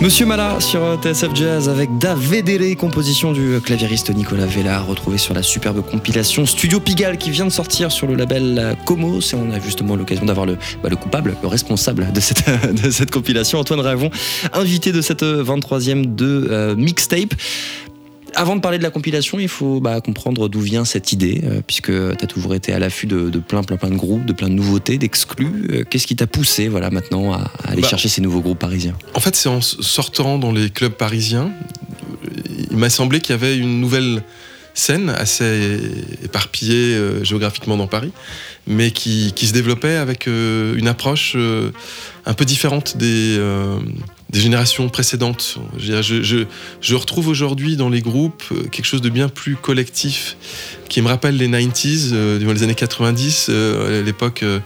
Monsieur 0.05 0.27
Mala 0.27 0.59
sur 0.59 1.01
TSF 1.01 1.33
Jazz 1.33 1.67
avec 1.67 1.97
Da 1.97 2.13
Vedere, 2.13 2.75
composition 2.77 3.33
du 3.33 3.59
claviériste 3.59 4.13
Nicolas 4.13 4.45
Vella, 4.45 4.79
retrouvé 4.81 5.17
sur 5.17 5.33
la 5.33 5.41
superbe 5.41 5.81
compilation 5.81 6.45
Studio 6.45 6.79
Pigalle 6.79 7.17
qui 7.17 7.31
vient 7.31 7.45
de 7.45 7.49
sortir 7.49 7.91
sur 7.91 8.05
le 8.05 8.13
label 8.13 8.77
Comos. 8.85 9.19
Et 9.19 9.35
on 9.35 9.51
a 9.51 9.59
justement 9.59 9.95
l'occasion 9.95 10.25
d'avoir 10.25 10.45
le, 10.45 10.59
bah, 10.83 10.89
le 10.89 10.95
coupable, 10.95 11.35
le 11.41 11.47
responsable 11.47 12.13
de 12.13 12.19
cette, 12.19 13.09
compilation, 13.11 13.57
Antoine 13.57 13.79
Ravon, 13.79 14.11
invité 14.53 14.91
de 14.91 15.01
cette 15.01 15.23
23e 15.23 16.13
de 16.13 16.49
euh, 16.51 16.75
mixtape. 16.75 17.33
Avant 18.35 18.55
de 18.55 18.61
parler 18.61 18.77
de 18.77 18.83
la 18.83 18.89
compilation, 18.89 19.39
il 19.39 19.47
faut 19.47 19.79
bah, 19.79 20.01
comprendre 20.01 20.49
d'où 20.49 20.59
vient 20.59 20.85
cette 20.85 21.11
idée, 21.13 21.41
euh, 21.45 21.61
puisque 21.65 21.91
tu 21.91 22.23
as 22.23 22.27
toujours 22.27 22.53
été 22.53 22.73
à 22.73 22.79
l'affût 22.79 23.07
de, 23.07 23.29
de, 23.29 23.39
plein, 23.39 23.63
plein, 23.63 23.77
plein 23.77 23.89
de 23.89 23.95
groupes, 23.95 24.25
de 24.25 24.33
plein 24.33 24.49
de 24.49 24.53
nouveautés, 24.53 24.97
d'exclus. 24.97 25.67
Euh, 25.71 25.83
Qu'est-ce 25.89 26.05
qui 26.05 26.15
t'a 26.15 26.27
poussé 26.27 26.67
voilà, 26.67 26.89
maintenant 26.89 27.33
à, 27.33 27.37
à 27.63 27.71
aller 27.71 27.81
Bah, 27.81 27.87
chercher 27.87 28.09
ces 28.09 28.21
nouveaux 28.21 28.41
groupes 28.41 28.59
parisiens? 28.59 28.95
En 29.13 29.19
fait, 29.19 29.35
c'est 29.35 29.49
en 29.49 29.61
sortant 29.61 30.37
dans 30.37 30.51
les 30.51 30.69
clubs 30.69 30.93
parisiens, 30.93 31.51
il 32.71 32.77
m'a 32.77 32.89
semblé 32.89 33.21
qu'il 33.21 33.31
y 33.31 33.37
avait 33.37 33.57
une 33.57 33.79
nouvelle 33.79 34.21
scène 34.73 35.09
assez 35.09 35.79
éparpillée 36.23 36.95
euh, 36.95 37.23
géographiquement 37.23 37.77
dans 37.77 37.87
Paris, 37.87 38.11
mais 38.67 38.91
qui, 38.91 39.31
qui 39.33 39.47
se 39.47 39.53
développait 39.53 39.95
avec 39.95 40.27
euh, 40.27 40.75
une 40.75 40.87
approche 40.87 41.33
euh, 41.37 41.71
un 42.25 42.33
peu 42.33 42.43
différente 42.45 42.97
des, 42.97 43.37
euh, 43.39 43.79
des 44.29 44.39
générations 44.39 44.89
précédentes. 44.89 45.57
Je, 45.77 46.95
retrouve 46.95 47.27
aujourd'hui 47.27 47.75
dans 47.75 47.89
les 47.89 48.01
groupes 48.01 48.43
euh, 48.51 48.63
quelque 48.63 48.85
chose 48.85 49.01
de 49.01 49.09
bien 49.09 49.29
plus 49.29 49.55
collectif 49.55 50.37
qui 50.89 51.01
me 51.01 51.07
rappelle 51.07 51.37
les 51.37 51.47
90s, 51.47 52.11
euh, 52.13 52.53
les 52.53 52.63
années 52.63 52.75
90, 52.75 53.47
euh, 53.49 54.03
l'époque 54.03 54.43
euh, 54.43 54.59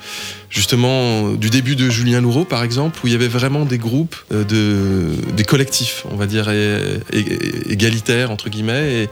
justement 0.50 1.32
du 1.32 1.50
début 1.50 1.76
de 1.76 1.90
Julien 1.90 2.22
Louraud 2.22 2.46
par 2.46 2.64
exemple, 2.64 3.00
où 3.04 3.08
il 3.08 3.14
y 3.14 3.16
avait 3.16 3.28
vraiment 3.28 3.66
des 3.66 3.78
groupes, 3.78 4.16
euh, 4.32 4.44
de, 4.44 5.34
des 5.34 5.44
collectifs, 5.44 6.06
on 6.12 6.16
va 6.16 6.28
dire, 6.28 6.50
égalitaires 7.70 8.32
entre 8.32 8.50
guillemets, 8.50 9.10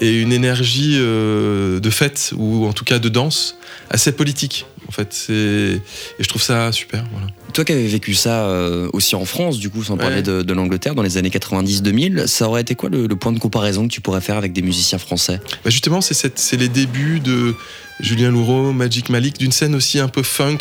et, 0.00 0.20
une 0.20 0.32
énergie 0.32 0.98
de 0.98 1.90
fête, 1.90 2.32
ou 2.36 2.66
en 2.66 2.72
tout 2.72 2.84
cas 2.84 2.98
de 2.98 3.08
danse, 3.08 3.56
assez 3.90 4.12
politique. 4.12 4.66
En 4.88 4.92
fait, 4.92 5.08
c'est 5.12 5.32
et 5.32 5.80
je 6.18 6.28
trouve 6.28 6.42
ça 6.42 6.72
super. 6.72 7.04
Voilà. 7.12 7.26
Toi 7.52 7.64
qui 7.64 7.72
avais 7.72 7.86
vécu 7.86 8.14
ça 8.14 8.44
euh, 8.46 8.88
aussi 8.92 9.14
en 9.16 9.24
France, 9.24 9.58
du 9.58 9.68
coup, 9.70 9.84
sans 9.84 9.94
Ouais. 9.94 10.00
parler 10.00 10.22
de, 10.22 10.42
de 10.42 10.52
l'Angleterre, 10.54 10.94
dans 10.94 11.02
les 11.02 11.16
années 11.18 11.28
90-2000, 11.30 12.26
ça 12.26 12.48
aurait 12.48 12.62
été 12.62 12.74
quoi 12.74 12.88
le, 12.88 13.06
le 13.06 13.16
point 13.16 13.32
de 13.32 13.38
comparaison 13.38 13.86
que 13.86 13.92
tu 13.92 14.00
pourrais 14.00 14.20
faire 14.20 14.36
avec 14.36 14.52
des 14.52 14.62
musiciens 14.62 14.98
français? 14.98 15.40
Bah 15.64 15.70
justement, 15.70 16.00
c'est 16.00 16.56
les 16.56 16.68
débuts 16.68 17.20
de 17.20 17.54
Julien 18.00 18.30
Louraud, 18.30 18.72
Magic 18.72 19.08
Malik, 19.10 19.38
d'une 19.38 19.52
scène 19.52 19.74
aussi 19.74 19.98
un 19.98 20.08
peu 20.08 20.22
funk 20.22 20.58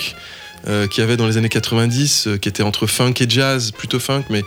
euh, 0.68 0.88
qu'il 0.88 1.02
y 1.02 1.04
avait 1.04 1.18
dans 1.18 1.28
les 1.28 1.38
années 1.38 1.50
90, 1.50 2.28
euh, 2.28 2.38
qui 2.38 2.50
était 2.50 2.64
entre 2.64 2.88
funk 2.88 3.14
et 3.22 3.30
jazz, 3.30 3.72
plutôt 3.72 4.00
funk, 4.00 4.24
mais 4.30 4.44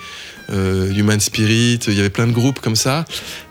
Human 0.51 1.21
Spirit, 1.21 1.79
il 1.89 1.95
y 1.95 2.01
avait 2.01 2.11
plein 2.11 2.27
de 2.27 2.33
groupes 2.33 2.61
comme 2.61 2.77
ça, 2.77 3.05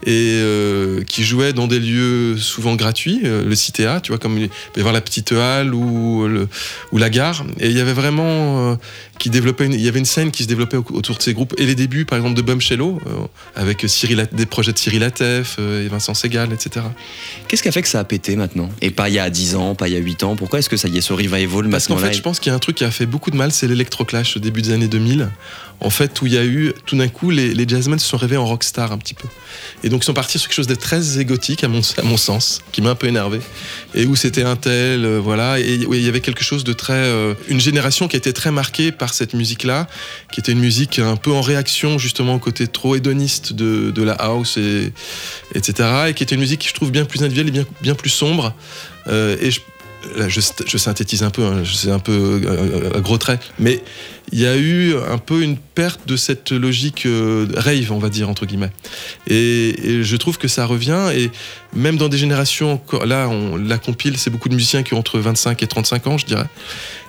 et 0.06 0.34
euh, 0.42 1.04
qui 1.04 1.24
jouaient 1.24 1.54
dans 1.54 1.68
des 1.68 1.80
lieux 1.80 2.38
souvent 2.38 2.76
gratuits, 2.76 3.22
euh, 3.26 3.44
le 3.44 3.56
CTA, 3.56 4.02
tu 4.02 4.12
vois, 4.12 4.18
comme 4.20 4.38
il 4.38 4.50
peut 4.50 4.78
y 4.78 4.80
avoir 4.80 4.94
la 4.94 5.02
Petite 5.02 5.32
Halle 5.32 5.74
ou, 5.74 6.28
le, 6.28 6.48
ou 6.92 6.98
la 6.98 7.10
gare, 7.10 7.46
et 7.60 7.68
il 7.70 7.78
y 7.78 7.82
avait 7.82 7.94
vraiment 7.94 8.72
euh, 8.72 8.76
qui 9.20 9.30
développait 9.30 9.66
une, 9.66 9.74
il 9.74 9.82
y 9.82 9.88
avait 9.88 10.00
une 10.00 10.06
scène 10.06 10.32
qui 10.32 10.44
se 10.44 10.48
développait 10.48 10.78
au- 10.78 10.86
autour 10.92 11.18
de 11.18 11.22
ces 11.22 11.34
groupes, 11.34 11.54
et 11.58 11.66
les 11.66 11.76
débuts, 11.76 12.06
par 12.06 12.18
exemple, 12.18 12.36
de 12.36 12.42
Bum 12.42 12.62
Cello, 12.62 13.00
euh, 13.08 13.12
avec 13.56 13.84
Cyril, 13.88 14.28
des 14.32 14.46
projets 14.46 14.74
de 14.74 14.78
Cyril 14.78 15.04
Atef 15.04 15.58
euh, 15.60 15.86
et 15.86 15.88
Vincent 15.90 16.14
Segal, 16.14 16.52
etc. 16.54 16.86
Qu'est-ce 17.48 17.62
qui 17.64 17.70
a 17.70 17.72
fait 17.72 17.82
que 17.82 17.88
ça 17.88 18.00
a 18.00 18.04
pété 18.04 18.36
maintenant? 18.36 18.70
Et 18.82 18.92
pas 18.92 19.10
il 19.10 19.16
y 19.16 19.20
a 19.20 19.30
10 19.30 19.56
ans, 19.56 19.76
pas 19.76 19.88
il 19.88 19.94
y 19.94 19.98
a 19.98 20.00
8 20.00 20.24
ans? 20.24 20.36
Pourquoi 20.36 20.60
est-ce 20.60 20.70
que 20.70 20.78
ça 20.78 20.88
y 20.88 20.98
est, 20.98 21.02
ce 21.02 21.14
revival 21.14 21.70
Parce 21.70 21.88
qu'en 21.88 21.96
fait, 21.98 22.14
je 22.18 22.22
pense 22.22 22.40
qu'il 22.40 22.50
y 22.50 22.54
a 22.54 22.56
un 22.56 22.60
truc 22.60 22.78
qui 22.78 22.84
a 22.84 22.92
fait 22.92 23.06
beaucoup 23.06 23.32
de 23.32 23.36
mal, 23.38 23.52
c'est 23.52 23.68
l'électroclash 23.68 24.38
au 24.38 24.40
début 24.40 24.62
des 24.62 24.72
années 24.72 24.88
2000. 24.88 25.30
En 25.82 25.90
fait, 25.90 26.22
où 26.22 26.26
il 26.28 26.34
y 26.34 26.38
a 26.38 26.44
eu, 26.44 26.74
tout 26.90 26.98
d'un 26.98 27.08
coup, 27.08 27.30
les, 27.30 27.54
les 27.54 27.68
jazzmen 27.68 28.00
se 28.00 28.08
sont 28.08 28.18
rêvés 28.18 28.36
en 28.36 28.48
rockstar 28.48 28.92
un 28.92 28.98
petit 28.98 29.14
peu. 29.14 29.28
Et 29.84 29.90
donc, 29.90 30.02
ils 30.02 30.06
sont 30.08 30.14
partis 30.16 30.40
sur 30.40 30.50
quelque 30.50 30.56
chose 30.56 30.66
de 30.66 30.74
très 30.74 31.20
égotique, 31.20 31.64
à 31.64 31.68
mon, 31.68 31.82
à 31.98 32.02
mon 32.02 32.18
sens, 32.18 32.64
qui 32.72 32.82
m'a 32.82 32.90
un 32.90 32.96
peu 32.96 33.06
énervé. 33.06 33.42
Et 33.94 34.08
où 34.08 34.16
c'était 34.16 34.42
un 34.42 34.56
tel, 34.56 35.06
euh, 35.06 35.20
voilà. 35.20 35.60
Et 35.60 35.86
où 35.86 35.94
il 35.94 36.04
y 36.04 36.08
avait 36.08 36.20
quelque 36.20 36.44
chose 36.44 36.64
de 36.64 36.74
très. 36.74 36.94
euh, 36.94 37.36
une 37.48 37.60
génération 37.60 38.08
qui 38.08 38.18
été 38.18 38.34
très 38.34 38.50
marquée 38.50 38.92
par 38.92 39.14
cette 39.14 39.36
musique-là, 39.36 39.88
qui 40.32 40.40
était 40.40 40.52
une 40.52 40.60
musique 40.60 40.98
un 40.98 41.16
peu 41.16 41.32
en 41.32 41.42
réaction, 41.42 42.00
justement, 42.00 42.34
au 42.34 42.40
côté 42.40 42.68
trop 42.68 42.96
hédoniste 42.96 43.54
de, 43.54 43.92
de 43.92 44.02
la 44.02 44.14
house, 44.14 44.58
et, 44.58 44.92
etc. 45.54 46.08
Et 46.08 46.14
qui 46.16 46.24
était 46.24 46.34
une 46.34 46.42
musique 46.42 46.62
qui, 46.62 46.70
je 46.70 46.74
trouve, 46.74 46.90
bien 46.90 47.06
plus 47.06 47.22
individuelle 47.22 47.50
et 47.50 47.52
bien, 47.52 47.66
bien 47.82 47.94
plus 47.94 48.10
sombre. 48.10 48.56
Euh, 49.08 49.38
et 49.40 49.52
je, 50.28 50.78
synthétise 50.78 51.24
un 51.24 51.30
peu, 51.30 51.44
hein, 51.44 51.64
c'est 51.66 51.92
un 51.92 52.00
peu 52.00 52.42
euh, 52.46 52.98
à 52.98 53.00
gros 53.00 53.18
traits, 53.18 53.42
mais 53.60 53.82
il 54.32 54.40
y 54.40 54.46
a 54.46 54.56
eu 54.56 54.96
un 54.96 55.18
peu 55.18 55.42
une 55.42 55.58
perte 55.58 56.02
de 56.08 56.16
cette 56.16 56.52
logique 56.52 57.06
euh, 57.06 57.48
rave, 57.56 57.92
on 57.92 57.98
va 57.98 58.10
dire, 58.10 58.30
entre 58.30 58.46
guillemets. 58.46 58.72
Et, 59.28 59.70
et 59.90 60.04
je 60.04 60.16
trouve 60.18 60.38
que 60.38 60.48
ça 60.48 60.66
revient, 60.66 61.10
et 61.16 61.32
même 61.74 61.98
dans 61.98 62.10
des 62.10 62.18
générations, 62.18 62.80
là, 63.06 63.28
on, 63.28 63.56
la 63.58 63.78
compile, 63.78 64.18
c'est 64.18 64.30
beaucoup 64.30 64.50
de 64.50 64.56
musiciens 64.56 64.84
qui 64.84 64.94
ont 64.94 65.00
entre 65.00 65.20
25 65.20 65.62
et 65.64 65.68
35 65.68 66.08
ans, 66.08 66.18
je 66.18 66.26
dirais. 66.26 66.48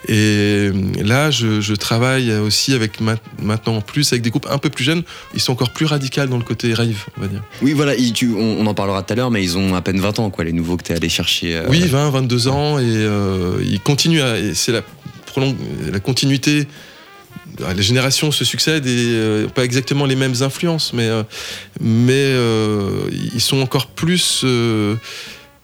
Et 0.08 0.70
là, 1.02 1.30
je, 1.30 1.60
je 1.60 1.74
travaille 1.74 2.32
aussi 2.34 2.72
avec 2.72 3.00
ma- 3.00 3.16
maintenant 3.42 3.76
en 3.76 3.80
plus 3.80 4.10
avec 4.12 4.22
des 4.22 4.30
groupes 4.30 4.46
un 4.50 4.58
peu 4.58 4.70
plus 4.70 4.84
jeunes, 4.84 5.02
ils 5.34 5.40
sont 5.40 5.52
encore 5.52 5.70
plus 5.72 5.86
radicaux 5.86 6.24
dans 6.26 6.38
le 6.38 6.42
côté 6.44 6.72
rave, 6.74 7.04
on 7.18 7.20
va 7.20 7.26
dire. 7.28 7.42
Oui, 7.62 7.72
voilà, 7.72 7.94
ils- 7.94 8.12
tu- 8.12 8.32
on, 8.34 8.60
on 8.60 8.66
en 8.66 8.74
parlera 8.74 9.02
tout 9.02 9.12
à 9.12 9.16
l'heure, 9.16 9.30
mais 9.30 9.42
ils 9.42 9.58
ont 9.58 9.74
à 9.74 9.82
peine 9.82 10.00
20 10.00 10.18
ans, 10.18 10.30
quoi, 10.30 10.44
les 10.44 10.52
nouveaux 10.52 10.76
que 10.76 10.84
tu 10.84 10.92
es 10.92 10.96
allé 10.96 11.08
chercher. 11.08 11.56
euh, 11.56 11.66
Oui, 11.68 11.80
20, 11.80 12.10
22 12.10 12.48
ans, 12.48 12.78
et 12.78 12.84
euh, 12.86 13.62
il 13.62 13.78
continue 13.80 14.20
à. 14.22 14.36
C'est 14.54 14.72
la, 14.72 14.80
continuité. 16.00 16.66
Les 17.76 17.82
générations 17.82 18.30
se 18.32 18.44
succèdent 18.44 18.86
et 18.86 19.04
euh, 19.08 19.46
pas 19.48 19.64
exactement 19.64 20.06
les 20.06 20.16
mêmes 20.16 20.34
influences, 20.40 20.92
mais, 20.94 21.08
euh, 21.08 21.22
mais 21.80 22.12
euh, 22.14 23.02
ils 23.34 23.40
sont 23.40 23.60
encore 23.60 23.88
plus 23.88 24.44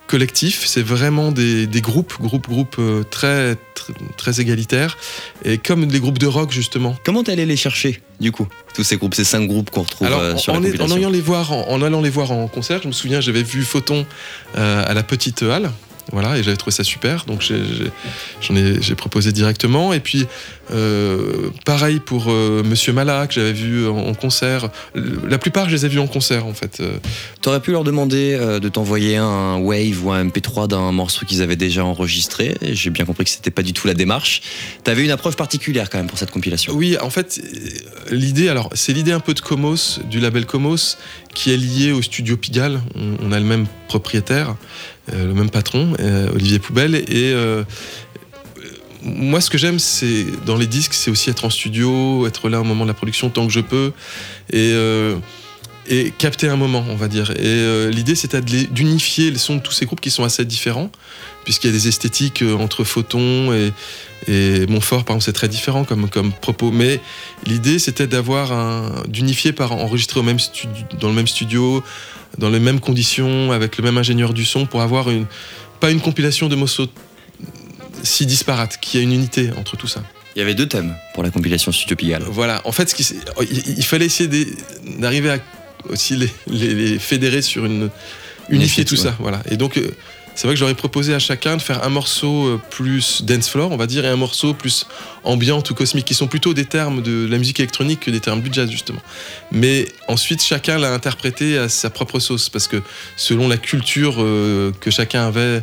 collectifs. 0.06 0.64
C'est 0.66 0.82
vraiment 0.82 1.32
des, 1.32 1.66
des 1.66 1.80
groupes, 1.80 2.14
groupes, 2.20 2.48
groupes 2.48 2.76
euh, 2.78 3.02
très, 3.02 3.56
très, 3.74 3.92
très 4.16 4.40
égalitaires. 4.40 4.96
Et 5.44 5.58
comme 5.58 5.84
les 5.88 6.00
groupes 6.00 6.18
de 6.18 6.26
rock, 6.26 6.52
justement. 6.52 6.96
Comment 7.04 7.22
allé 7.22 7.46
les 7.46 7.56
chercher, 7.56 8.00
du 8.20 8.32
coup 8.32 8.46
Tous 8.74 8.84
ces 8.84 8.96
groupes, 8.96 9.14
ces 9.14 9.24
cinq 9.24 9.46
groupes 9.46 9.70
qu'on 9.70 9.82
retrouve 9.82 10.06
Alors, 10.06 10.20
euh, 10.20 10.36
sur 10.36 10.52
en, 10.52 10.60
la 10.60 10.60
en- 10.60 10.62
en 10.62 10.70
compilation? 10.72 10.96
allant 10.96 11.10
les 11.10 11.20
voir, 11.20 11.52
en, 11.52 11.68
en 11.68 11.82
allant 11.82 12.00
les 12.00 12.10
voir 12.10 12.32
en 12.32 12.48
concert, 12.48 12.80
je 12.82 12.88
me 12.88 12.92
souviens, 12.92 13.20
j'avais 13.20 13.42
vu 13.42 13.62
Photon 13.62 14.06
euh, 14.56 14.84
à 14.86 14.94
la 14.94 15.02
Petite 15.02 15.42
Halle. 15.42 15.70
Voilà, 16.12 16.38
et 16.38 16.42
j'avais 16.42 16.56
trouvé 16.56 16.72
ça 16.74 16.84
super, 16.84 17.24
donc 17.24 17.42
j'en 18.40 18.54
ai, 18.54 18.80
j'ai 18.80 18.94
proposé 18.94 19.32
directement. 19.32 19.92
Et 19.92 19.98
puis, 19.98 20.26
euh, 20.70 21.50
pareil 21.64 21.98
pour 21.98 22.26
euh, 22.28 22.62
Monsieur 22.64 22.92
Mala, 22.92 23.26
que 23.26 23.34
j'avais 23.34 23.52
vu 23.52 23.88
en, 23.88 23.98
en 23.98 24.14
concert. 24.14 24.68
La 24.94 25.38
plupart, 25.38 25.68
je 25.68 25.74
les 25.74 25.86
ai 25.86 25.88
vus 25.88 25.98
en 25.98 26.06
concert, 26.06 26.46
en 26.46 26.54
fait. 26.54 26.80
T'aurais 27.42 27.60
pu 27.60 27.72
leur 27.72 27.82
demander 27.82 28.34
euh, 28.34 28.60
de 28.60 28.68
t'envoyer 28.68 29.16
un 29.16 29.56
wave 29.56 30.04
ou 30.04 30.12
un 30.12 30.24
MP3 30.24 30.68
d'un 30.68 30.92
morceau 30.92 31.26
qu'ils 31.26 31.42
avaient 31.42 31.56
déjà 31.56 31.84
enregistré. 31.84 32.56
J'ai 32.62 32.90
bien 32.90 33.04
compris 33.04 33.24
que 33.24 33.30
c'était 33.30 33.50
pas 33.50 33.62
du 33.62 33.72
tout 33.72 33.88
la 33.88 33.94
démarche. 33.94 34.42
T'avais 34.84 35.04
une 35.04 35.10
approche 35.10 35.36
particulière 35.36 35.90
quand 35.90 35.98
même 35.98 36.06
pour 36.06 36.18
cette 36.18 36.30
compilation. 36.30 36.72
Oui, 36.72 36.96
en 37.00 37.10
fait, 37.10 37.40
l'idée, 38.10 38.48
alors, 38.48 38.70
c'est 38.74 38.92
l'idée 38.92 39.12
un 39.12 39.20
peu 39.20 39.34
de 39.34 39.40
Comos, 39.40 40.00
du 40.08 40.20
label 40.20 40.46
Comos, 40.46 40.96
qui 41.34 41.52
est 41.52 41.56
liée 41.56 41.90
au 41.90 42.00
studio 42.00 42.36
Pigalle. 42.36 42.80
On, 42.94 43.16
on 43.22 43.32
a 43.32 43.40
le 43.40 43.44
même 43.44 43.66
propriétaire, 43.88 44.56
le 45.12 45.34
même 45.34 45.50
patron, 45.50 45.94
euh, 46.00 46.32
Olivier 46.34 46.58
Poubelle. 46.58 46.94
Et 46.94 47.32
euh, 47.32 47.64
moi, 49.02 49.40
ce 49.40 49.50
que 49.50 49.58
j'aime, 49.58 49.78
c'est 49.78 50.24
dans 50.44 50.56
les 50.56 50.66
disques, 50.66 50.94
c'est 50.94 51.10
aussi 51.10 51.30
être 51.30 51.44
en 51.44 51.50
studio, 51.50 52.26
être 52.26 52.48
là 52.48 52.60
au 52.60 52.64
moment 52.64 52.84
de 52.84 52.90
la 52.90 52.94
production 52.94 53.30
tant 53.30 53.46
que 53.46 53.52
je 53.52 53.60
peux. 53.60 53.92
Et. 54.52 54.74
Et 55.88 56.10
capter 56.10 56.48
un 56.48 56.56
moment, 56.56 56.84
on 56.88 56.96
va 56.96 57.08
dire. 57.08 57.30
Et 57.32 57.36
euh, 57.44 57.90
l'idée, 57.90 58.14
c'était 58.14 58.40
d'unifier 58.40 59.30
les 59.30 59.38
sons 59.38 59.56
de 59.56 59.60
tous 59.60 59.72
ces 59.72 59.86
groupes 59.86 60.00
qui 60.00 60.10
sont 60.10 60.24
assez 60.24 60.44
différents, 60.44 60.90
puisqu'il 61.44 61.68
y 61.68 61.70
a 61.70 61.72
des 61.72 61.88
esthétiques 61.88 62.42
euh, 62.42 62.54
entre 62.56 62.84
Photon 62.84 63.52
et, 63.52 63.72
et 64.28 64.66
Montfort, 64.66 65.04
par 65.04 65.16
exemple, 65.16 65.24
c'est 65.24 65.32
très 65.32 65.48
différent 65.48 65.84
comme, 65.84 66.08
comme 66.08 66.32
propos. 66.32 66.70
Mais 66.70 67.00
l'idée, 67.46 67.78
c'était 67.78 68.06
d'avoir 68.06 68.52
un, 68.52 69.04
d'unifier 69.08 69.52
par 69.52 69.72
enregistrer 69.72 70.20
au 70.20 70.22
même 70.22 70.38
dans 71.00 71.08
le 71.08 71.14
même 71.14 71.28
studio, 71.28 71.82
dans 72.38 72.50
les 72.50 72.60
mêmes 72.60 72.80
conditions, 72.80 73.52
avec 73.52 73.76
le 73.76 73.84
même 73.84 73.98
ingénieur 73.98 74.32
du 74.34 74.44
son, 74.44 74.66
pour 74.66 74.82
avoir 74.82 75.10
une, 75.10 75.26
pas 75.80 75.90
une 75.90 76.00
compilation 76.00 76.48
de 76.48 76.56
morceaux 76.56 76.86
si 78.02 78.26
disparates, 78.26 78.78
qu'il 78.80 79.00
y 79.00 79.02
a 79.02 79.04
une 79.04 79.12
unité 79.12 79.50
entre 79.58 79.76
tout 79.76 79.88
ça. 79.88 80.02
Il 80.34 80.40
y 80.40 80.42
avait 80.42 80.54
deux 80.54 80.68
thèmes 80.68 80.94
pour 81.14 81.22
la 81.22 81.30
compilation 81.30 81.72
Studio 81.72 81.96
Pigalle. 81.96 82.22
Voilà, 82.28 82.60
en 82.66 82.72
fait, 82.72 82.90
ce 82.90 82.94
qui 82.94 83.02
s'est- 83.04 83.16
il, 83.50 83.78
il 83.78 83.84
fallait 83.84 84.04
essayer 84.04 84.28
d'arriver 84.98 85.30
à 85.30 85.38
aussi 85.88 86.16
les, 86.16 86.30
les- 86.48 86.74
les 86.74 86.98
fédérer 86.98 87.42
sur 87.42 87.64
une. 87.64 87.90
unifier 88.48 88.84
tout 88.84 88.96
ça, 88.96 89.14
voilà. 89.18 89.42
Et 89.50 89.56
donc, 89.56 89.76
euh, 89.76 89.90
c'est 90.36 90.46
vrai 90.46 90.54
que 90.54 90.60
j'aurais 90.60 90.74
proposé 90.74 91.14
à 91.14 91.18
chacun 91.18 91.56
de 91.56 91.62
faire 91.62 91.82
un 91.82 91.88
morceau 91.88 92.46
euh, 92.46 92.60
plus 92.70 93.22
dance 93.22 93.48
floor, 93.48 93.72
on 93.72 93.76
va 93.76 93.86
dire, 93.86 94.04
et 94.04 94.08
un 94.08 94.16
morceau 94.16 94.54
plus 94.54 94.86
ambiante 95.24 95.70
ou 95.70 95.74
cosmique, 95.74 96.04
qui 96.04 96.14
sont 96.14 96.28
plutôt 96.28 96.54
des 96.54 96.64
termes 96.66 97.02
de 97.02 97.26
la 97.26 97.38
musique 97.38 97.58
électronique 97.58 98.00
que 98.00 98.10
des 98.12 98.20
termes 98.20 98.42
du 98.42 98.52
jazz, 98.52 98.70
justement. 98.70 99.00
Mais 99.50 99.86
ensuite, 100.08 100.42
chacun 100.42 100.78
l'a 100.78 100.92
interprété 100.92 101.58
à 101.58 101.68
sa 101.68 101.90
propre 101.90 102.20
sauce, 102.20 102.48
parce 102.50 102.68
que 102.68 102.82
selon 103.16 103.48
la 103.48 103.56
culture 103.56 104.16
euh, 104.18 104.70
que 104.80 104.90
chacun 104.90 105.26
avait 105.26 105.62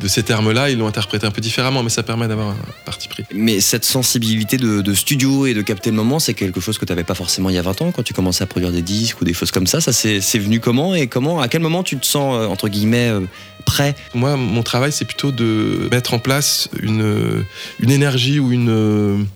de 0.00 0.08
ces 0.08 0.22
termes-là, 0.22 0.70
ils 0.70 0.78
l'ont 0.78 0.86
interprété 0.88 1.26
un 1.26 1.30
peu 1.30 1.40
différemment, 1.40 1.82
mais 1.82 1.90
ça 1.90 2.02
permet 2.02 2.26
d'avoir 2.28 2.48
un 2.50 2.56
parti 2.84 3.08
pris. 3.08 3.24
Mais 3.34 3.60
cette 3.60 3.84
sensibilité 3.84 4.56
de, 4.56 4.80
de 4.80 4.94
studio 4.94 5.46
et 5.46 5.54
de 5.54 5.62
capter 5.62 5.90
le 5.90 5.96
moment, 5.96 6.18
c'est 6.18 6.34
quelque 6.34 6.60
chose 6.60 6.76
que 6.78 6.84
tu 6.84 6.92
n'avais 6.92 7.04
pas 7.04 7.14
forcément 7.14 7.50
il 7.50 7.54
y 7.54 7.58
a 7.58 7.62
20 7.62 7.82
ans 7.82 7.92
quand 7.92 8.02
tu 8.02 8.12
commençais 8.12 8.42
à 8.42 8.46
produire 8.46 8.72
des 8.72 8.82
disques 8.82 9.20
ou 9.20 9.24
des 9.24 9.32
choses 9.34 9.50
comme 9.52 9.66
ça. 9.66 9.80
Ça, 9.80 9.92
c'est 9.92 10.38
venu 10.38 10.58
comment 10.60 10.94
et 10.94 11.06
comment 11.06 11.40
À 11.40 11.48
quel 11.48 11.62
moment 11.62 11.82
tu 11.82 11.96
te 11.98 12.04
sens, 12.06 12.36
euh, 12.36 12.46
entre 12.46 12.68
guillemets, 12.68 13.08
euh, 13.10 13.20
prêt? 13.64 13.94
Moi, 14.14 14.36
mon 14.36 14.62
travail, 14.62 14.92
c'est 14.92 15.04
plutôt 15.04 15.30
de 15.30 15.88
mettre 15.92 16.14
en 16.14 16.18
place 16.18 16.68
une, 16.82 17.44
une 17.80 17.90
énergie 17.90 18.40
ou 18.40 18.50
une, 18.52 19.26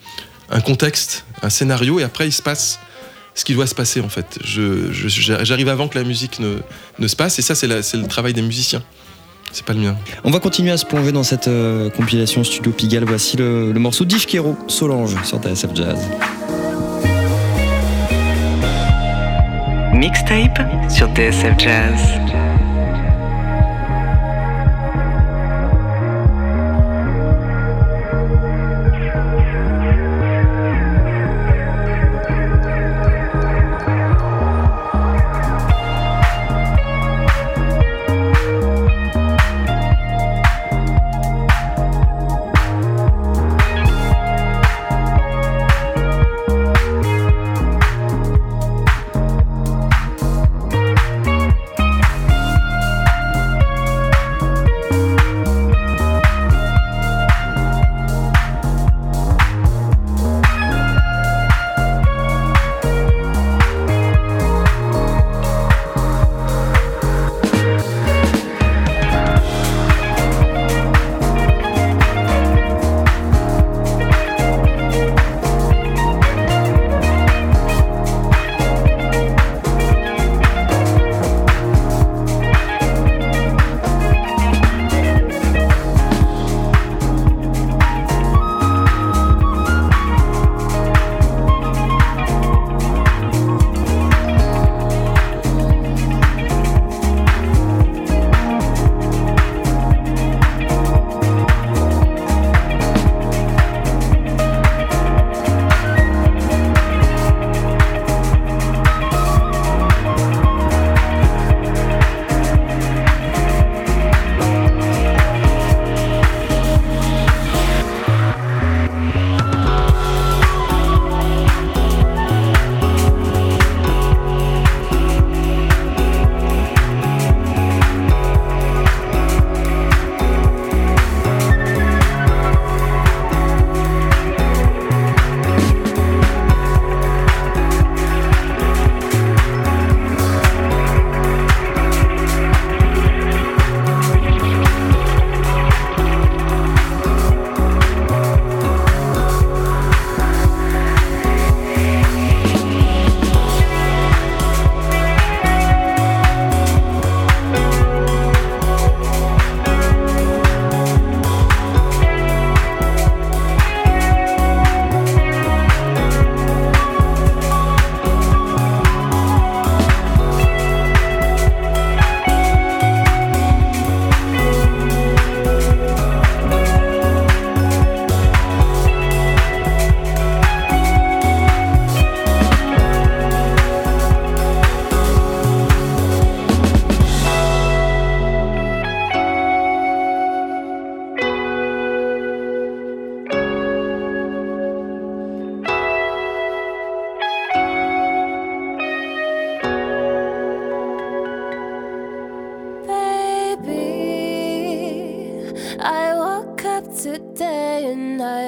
un 0.51 0.61
contexte, 0.61 1.25
un 1.43 1.51
scénario, 1.51 2.01
et 2.01 2.03
après, 2.03 2.27
il 2.29 2.33
se 2.33 2.43
passe 2.43 2.81
ce 3.35 3.45
qui 3.45 3.53
doit 3.55 3.67
se 3.67 3.75
passer, 3.75 4.01
en 4.01 4.09
fait. 4.09 4.39
Je- 4.45 4.91
je- 4.93 5.09
J'arrive 5.45 5.69
avant 5.69 5.89
que 5.89 5.99
la 5.99 6.05
musique 6.05 6.39
ne, 6.41 6.57
ne 6.99 7.07
se 7.07 7.15
passe, 7.15 7.39
et 7.39 7.43
ça, 7.43 7.55
c'est 7.55 7.67
le 7.69 8.07
travail 8.09 8.33
des 8.33 8.43
musiciens. 8.43 8.83
C'est 9.53 9.65
pas 9.65 9.73
le 9.73 9.81
mien. 9.81 9.97
On 10.25 10.31
va 10.31 10.41
continuer 10.41 10.71
à 10.71 10.77
se 10.77 10.85
plonger 10.85 11.13
dans 11.13 11.23
cette 11.23 11.49
euh, 11.49 11.89
compilation 11.91 12.45
Studio 12.45 12.73
Pigalle. 12.73 13.05
Voici 13.05 13.37
le, 13.37 13.73
le 13.73 13.81
morceau 13.81 14.05
d'Yves 14.05 14.27
Kero, 14.27 14.57
Solange, 14.69 15.17
sur 15.25 15.39
TSF 15.39 15.71
Jazz. 15.75 15.99
Mixtape 19.95 20.59
sur 20.91 21.09
TSF 21.15 21.59
Jazz. 21.59 22.46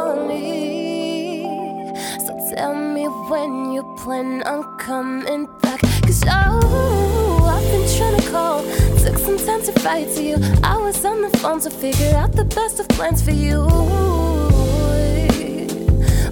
So 2.26 2.32
tell 2.54 2.74
me 2.74 3.06
when 3.06 3.72
you 3.72 3.82
plan 4.04 4.42
on 4.42 4.76
coming 4.76 5.46
back. 5.62 5.80
Cause 5.80 6.22
oh, 6.28 7.40
I've 7.50 7.64
been 7.72 7.88
trying 7.96 8.20
to 8.20 8.30
call. 8.30 8.64
Took 9.00 9.16
some 9.16 9.38
time 9.38 9.62
to 9.62 9.72
write 9.82 10.08
to 10.16 10.22
you. 10.22 10.36
I 10.62 10.76
was 10.76 11.02
on 11.06 11.22
the 11.22 11.30
phone 11.38 11.60
to 11.60 11.70
figure 11.70 12.14
out 12.14 12.32
the 12.32 12.44
best 12.44 12.80
of 12.80 12.88
plans 12.88 13.22
for 13.22 13.30
you. 13.30 13.66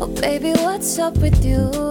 Oh, 0.03 0.07
baby, 0.21 0.53
what's 0.61 0.99
up 0.99 1.17
with 1.17 1.43
you? 1.43 1.90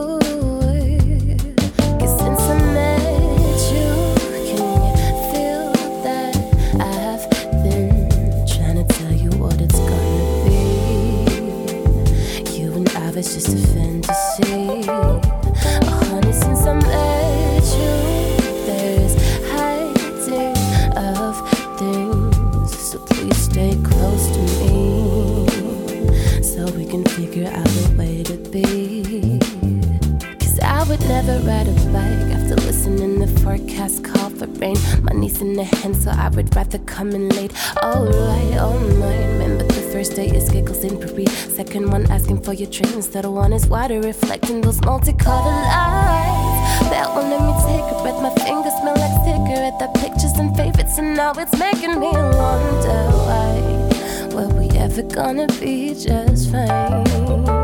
Come 36.85 37.11
in 37.11 37.29
late. 37.29 37.53
Alright, 37.81 38.57
alright, 38.59 39.29
man. 39.37 39.57
But 39.57 39.69
the 39.69 39.81
first 39.91 40.15
day 40.15 40.27
is 40.27 40.49
giggles 40.49 40.83
in 40.83 40.99
Paris. 40.99 41.31
Second 41.55 41.89
one 41.91 42.09
asking 42.11 42.41
for 42.41 42.53
your 42.53 42.69
dreams. 42.69 43.07
Third 43.07 43.25
one 43.25 43.53
is 43.53 43.67
water 43.67 43.99
reflecting 44.01 44.61
those 44.61 44.79
multicolored 44.81 45.45
lights. 45.45 46.89
That 46.89 47.09
one 47.15 47.29
let 47.29 47.41
me 47.41 47.53
take 47.65 47.85
a 47.91 48.01
breath. 48.01 48.21
My 48.21 48.33
fingers 48.43 48.73
smell 48.81 48.95
like 48.95 49.23
cigarette. 49.25 49.79
That 49.79 49.93
pictures 49.95 50.37
and 50.37 50.55
favorites, 50.55 50.97
and 50.97 51.15
now 51.15 51.33
it's 51.37 51.57
making 51.57 51.99
me 51.99 52.11
wonder 52.11 53.01
why. 53.25 54.29
Were 54.33 54.49
we 54.59 54.69
ever 54.77 55.03
gonna 55.03 55.47
be 55.59 55.95
just 55.95 56.51
fine? 56.51 57.58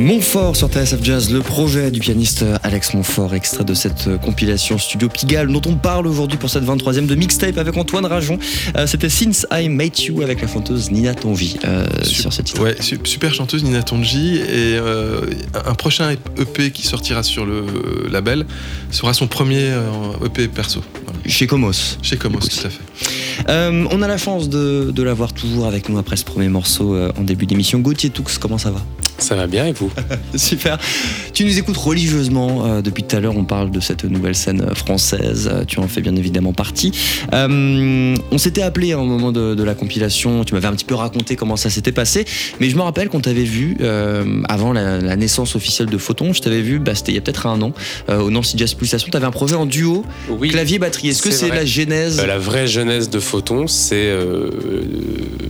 Montfort 0.00 0.56
sur 0.56 0.68
TSF 0.68 1.02
Jazz, 1.04 1.30
le 1.30 1.40
projet 1.40 1.90
du 1.90 2.00
pianiste 2.00 2.42
Alex 2.62 2.94
Montfort, 2.94 3.34
extrait 3.34 3.64
de 3.64 3.74
cette 3.74 4.08
compilation 4.24 4.78
Studio 4.78 5.10
Pigalle 5.10 5.48
dont 5.52 5.60
on 5.66 5.74
parle 5.74 6.06
aujourd'hui 6.06 6.38
pour 6.38 6.48
cette 6.48 6.64
23e 6.64 7.04
de 7.04 7.14
mixtape 7.14 7.58
avec 7.58 7.76
Antoine 7.76 8.06
Rajon. 8.06 8.38
Euh, 8.76 8.86
C'était 8.86 9.10
Since 9.10 9.46
I 9.52 9.68
Met 9.68 9.92
You 10.06 10.22
avec 10.22 10.40
la 10.40 10.48
chanteuse 10.48 10.90
Nina 10.90 11.14
Tonvi 11.14 11.56
euh, 11.66 11.86
sur 12.02 12.32
ce 12.32 12.40
titre. 12.40 12.62
Ouais, 12.62 12.76
su- 12.80 12.98
super 13.04 13.34
chanteuse 13.34 13.62
Nina 13.62 13.82
Tonji 13.82 14.36
et 14.36 14.42
euh, 14.78 15.20
un 15.66 15.74
prochain 15.74 16.12
EP 16.38 16.70
qui 16.70 16.86
sortira 16.86 17.22
sur 17.22 17.44
le 17.44 17.66
label 18.10 18.46
sera 18.90 19.12
son 19.12 19.26
premier 19.26 19.70
EP 20.24 20.48
perso 20.48 20.80
voilà. 21.04 21.18
Chez 21.26 21.46
Comos. 21.46 21.98
chez 22.00 22.16
Comos 22.16 22.38
tout 22.40 22.66
à 22.66 22.70
fait. 22.70 23.86
On 23.92 24.00
a 24.00 24.08
la 24.08 24.16
chance 24.16 24.48
de, 24.48 24.92
de 24.94 25.02
l'avoir 25.02 25.34
toujours 25.34 25.66
avec 25.66 25.90
nous 25.90 25.98
après 25.98 26.16
ce 26.16 26.24
premier 26.24 26.48
morceau 26.48 26.96
en 27.18 27.22
début 27.22 27.44
d'émission. 27.44 27.80
Gauthier 27.80 28.08
Toux, 28.08 28.24
comment 28.40 28.56
ça 28.58 28.70
va? 28.70 28.80
Ça 29.20 29.34
va 29.36 29.46
bien 29.46 29.66
et 29.66 29.72
vous 29.72 29.90
Super. 30.34 30.78
Tu 31.32 31.44
nous 31.44 31.58
écoutes 31.58 31.76
religieusement 31.76 32.64
euh, 32.66 32.82
depuis 32.82 33.02
tout 33.04 33.16
à 33.16 33.20
l'heure. 33.20 33.36
On 33.36 33.44
parle 33.44 33.70
de 33.70 33.80
cette 33.80 34.04
nouvelle 34.04 34.34
scène 34.34 34.62
euh, 34.68 34.74
française. 34.74 35.48
Euh, 35.52 35.64
tu 35.64 35.78
en 35.78 35.88
fais 35.88 36.00
bien 36.00 36.16
évidemment 36.16 36.52
partie. 36.52 36.92
Euh, 37.32 38.16
on 38.30 38.38
s'était 38.38 38.62
appelé 38.62 38.92
à 38.92 38.98
un 38.98 39.04
moment 39.04 39.30
de, 39.32 39.54
de 39.54 39.62
la 39.62 39.74
compilation. 39.74 40.44
Tu 40.44 40.54
m'avais 40.54 40.66
un 40.68 40.72
petit 40.72 40.84
peu 40.84 40.94
raconté 40.94 41.36
comment 41.36 41.56
ça 41.56 41.70
s'était 41.70 41.92
passé. 41.92 42.24
Mais 42.60 42.70
je 42.70 42.76
me 42.76 42.82
rappelle 42.82 43.08
qu'on 43.08 43.20
t'avait 43.20 43.44
vu 43.44 43.76
avant 44.48 44.72
la, 44.72 44.98
la 45.00 45.16
naissance 45.16 45.54
officielle 45.56 45.88
de 45.88 45.98
Photon. 45.98 46.32
Je 46.32 46.40
t'avais 46.40 46.62
vu, 46.62 46.78
bah, 46.78 46.94
c'était 46.94 47.12
il 47.12 47.14
y 47.14 47.18
a 47.18 47.20
peut-être 47.20 47.46
un 47.46 47.60
an, 47.62 47.72
au 48.08 48.30
Nancy 48.30 48.56
Jazz 48.58 48.74
Pulsation. 48.74 49.08
Tu 49.10 49.16
avais 49.16 49.26
un 49.26 49.30
projet 49.30 49.54
en 49.54 49.66
duo, 49.66 50.04
Oui. 50.28 50.48
clavier-batterie. 50.48 51.08
Est-ce 51.10 51.22
que 51.22 51.30
c'est 51.30 51.48
la 51.48 51.64
genèse 51.64 52.24
la 52.24 52.38
vraie 52.38 52.66
jeunesse 52.66 53.10
de 53.10 53.18
Photon, 53.18 53.66
c'est 53.66 53.94
euh, 53.96 54.50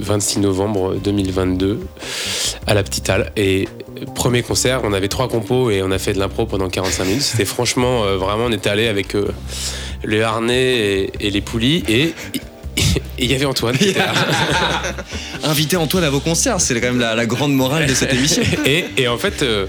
26 0.00 0.40
novembre 0.40 0.96
2022 1.02 1.78
à 2.66 2.74
la 2.74 2.82
Petite 2.82 3.08
Halle. 3.10 3.30
Et 3.36 3.59
euh, 3.66 4.04
premier 4.14 4.42
concert, 4.42 4.80
on 4.84 4.92
avait 4.92 5.08
trois 5.08 5.28
compos 5.28 5.70
et 5.70 5.82
on 5.82 5.90
a 5.90 5.98
fait 5.98 6.12
de 6.12 6.18
l'impro 6.18 6.46
pendant 6.46 6.68
45 6.68 7.04
minutes. 7.04 7.22
C'était 7.22 7.44
franchement, 7.44 8.04
euh, 8.04 8.16
vraiment, 8.16 8.44
on 8.46 8.52
était 8.52 8.70
allé 8.70 8.88
avec 8.88 9.14
euh, 9.14 9.28
le 10.04 10.24
harnais 10.24 10.76
et, 10.76 11.10
et 11.20 11.30
les 11.30 11.40
poulies 11.40 11.84
et 11.88 12.14
il 13.18 13.30
y 13.30 13.34
avait 13.34 13.44
Antoine 13.44 13.76
qui 13.76 13.90
était 13.90 13.98
là. 13.98 14.12
Inviter 15.44 15.76
Antoine 15.76 16.04
à 16.04 16.10
vos 16.10 16.20
concerts, 16.20 16.60
c'est 16.60 16.74
quand 16.80 16.88
même 16.88 17.00
la, 17.00 17.14
la 17.14 17.26
grande 17.26 17.54
morale 17.54 17.86
de 17.86 17.94
cette 17.94 18.12
émission. 18.12 18.42
et, 18.66 18.84
et 18.96 19.08
en 19.08 19.18
fait, 19.18 19.42
euh, 19.42 19.66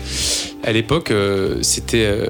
à 0.64 0.72
l'époque, 0.72 1.12
euh, 1.12 1.58
c'était 1.62 2.06
euh, 2.06 2.28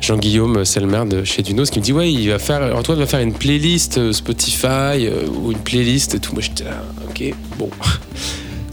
Jean-Guillaume 0.00 0.64
Selmer 0.64 1.04
de 1.06 1.24
chez 1.24 1.42
Dunos 1.42 1.70
qui 1.70 1.78
me 1.78 1.84
dit 1.84 1.92
Ouais, 1.92 2.12
il 2.12 2.28
va 2.28 2.38
faire, 2.38 2.76
Antoine 2.76 2.98
va 2.98 3.06
faire 3.06 3.20
une 3.20 3.32
playlist 3.34 4.12
Spotify 4.12 5.08
ou 5.28 5.52
une 5.52 5.58
playlist 5.58 6.14
et 6.14 6.20
tout. 6.20 6.32
Moi, 6.32 6.42
j'étais 6.42 6.64
là, 6.64 6.82
ok, 7.08 7.34
bon. 7.58 7.70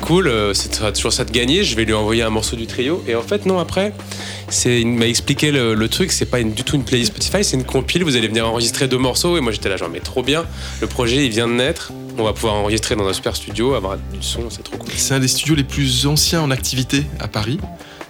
Cool, 0.01 0.27
euh, 0.27 0.53
c'est 0.53 0.69
toujours 0.93 1.13
ça 1.13 1.23
de 1.23 1.31
gagner. 1.31 1.63
Je 1.63 1.75
vais 1.75 1.85
lui 1.85 1.93
envoyer 1.93 2.23
un 2.23 2.29
morceau 2.29 2.55
du 2.55 2.67
trio. 2.67 3.03
Et 3.07 3.15
en 3.15 3.21
fait, 3.21 3.45
non, 3.45 3.59
après, 3.59 3.93
il 4.65 4.87
m'a 4.87 5.07
expliqué 5.07 5.51
le, 5.51 5.73
le 5.73 5.87
truc. 5.89 6.11
C'est 6.11 6.25
pas 6.25 6.41
du 6.43 6.63
tout 6.63 6.75
une 6.75 6.83
playlist 6.83 7.11
Spotify, 7.11 7.43
c'est 7.43 7.55
une 7.55 7.63
compile. 7.63 8.03
Vous 8.03 8.15
allez 8.15 8.27
venir 8.27 8.47
enregistrer 8.47 8.87
deux 8.87 8.97
morceaux. 8.97 9.37
Et 9.37 9.41
moi, 9.41 9.51
j'étais 9.51 9.69
là, 9.69 9.77
genre, 9.77 9.89
mais 9.89 9.99
trop 9.99 10.23
bien. 10.23 10.45
Le 10.81 10.87
projet, 10.87 11.25
il 11.25 11.31
vient 11.31 11.47
de 11.47 11.53
naître. 11.53 11.91
On 12.17 12.23
va 12.23 12.33
pouvoir 12.33 12.55
enregistrer 12.55 12.95
dans 12.95 13.07
un 13.07 13.13
super 13.13 13.35
studio, 13.35 13.73
avoir 13.73 13.97
du 13.97 14.21
son, 14.21 14.49
c'est 14.49 14.63
trop 14.63 14.75
cool. 14.77 14.89
C'est 14.95 15.13
un 15.13 15.19
des 15.19 15.29
studios 15.29 15.55
les 15.55 15.63
plus 15.63 16.07
anciens 16.07 16.41
en 16.41 16.51
activité 16.51 17.05
à 17.19 17.29
Paris, 17.29 17.57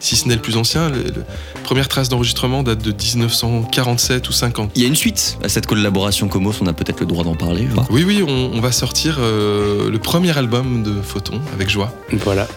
si 0.02 0.18
ce 0.18 0.28
n'est 0.28 0.36
le 0.36 0.42
plus 0.42 0.58
ancien. 0.58 0.90
Le- 0.90 0.98
le- 1.04 1.24
première 1.64 1.88
trace 1.88 2.10
d'enregistrement 2.10 2.64
date 2.64 2.82
de 2.82 2.92
1947 2.92 4.28
ou 4.28 4.32
50. 4.34 4.72
Il 4.76 4.82
y 4.82 4.86
a 4.86 4.88
une 4.88 4.96
suite 4.96 5.38
à 5.44 5.48
cette 5.50 5.68
collaboration 5.68 6.28
Comos, 6.28 6.54
on 6.62 6.68
a 6.68 6.74
peut-être 6.74 7.00
le 7.00 7.06
droit 7.06 7.24
d'en 7.24 7.36
parler. 7.36 7.66
je 7.68 7.72
crois. 7.72 7.88
Oui, 7.90 8.04
oui, 8.04 8.24
on, 8.28 8.52
on 8.54 8.60
va 8.60 8.72
sortir 8.74 9.18
euh, 9.20 9.90
le 9.90 10.00
premier 10.00 10.38
album 10.38 10.84
de 10.84 11.02
Photon 11.02 11.40
avec 11.54 11.70
joie. 11.70 11.94
Voilà. 12.12 12.48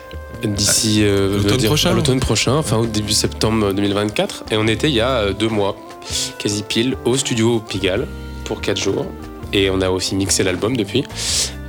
D'ici 0.43 0.99
euh, 1.03 1.39
L'automne 1.43 1.63
prochain. 1.65 1.93
l'automne 1.95 2.21
prochain, 2.21 2.53
enfin 2.55 2.77
au 2.77 2.87
début 2.87 3.13
septembre 3.13 3.73
2024. 3.73 4.45
Et 4.51 4.57
on 4.57 4.67
était 4.67 4.89
il 4.89 4.95
y 4.95 5.01
a 5.01 5.11
euh, 5.11 5.33
deux 5.33 5.49
mois, 5.49 5.77
quasi 6.39 6.63
pile, 6.63 6.97
au 7.07 7.17
studio 7.17 7.61
Pigalle 7.61 8.07
pour 8.45 8.61
quatre 8.61 8.81
jours. 8.83 9.07
Et 9.55 9.71
on 9.71 9.81
a 9.81 9.89
aussi 9.89 10.17
mixé 10.17 10.43
l'album 10.43 10.77
depuis 10.77 11.05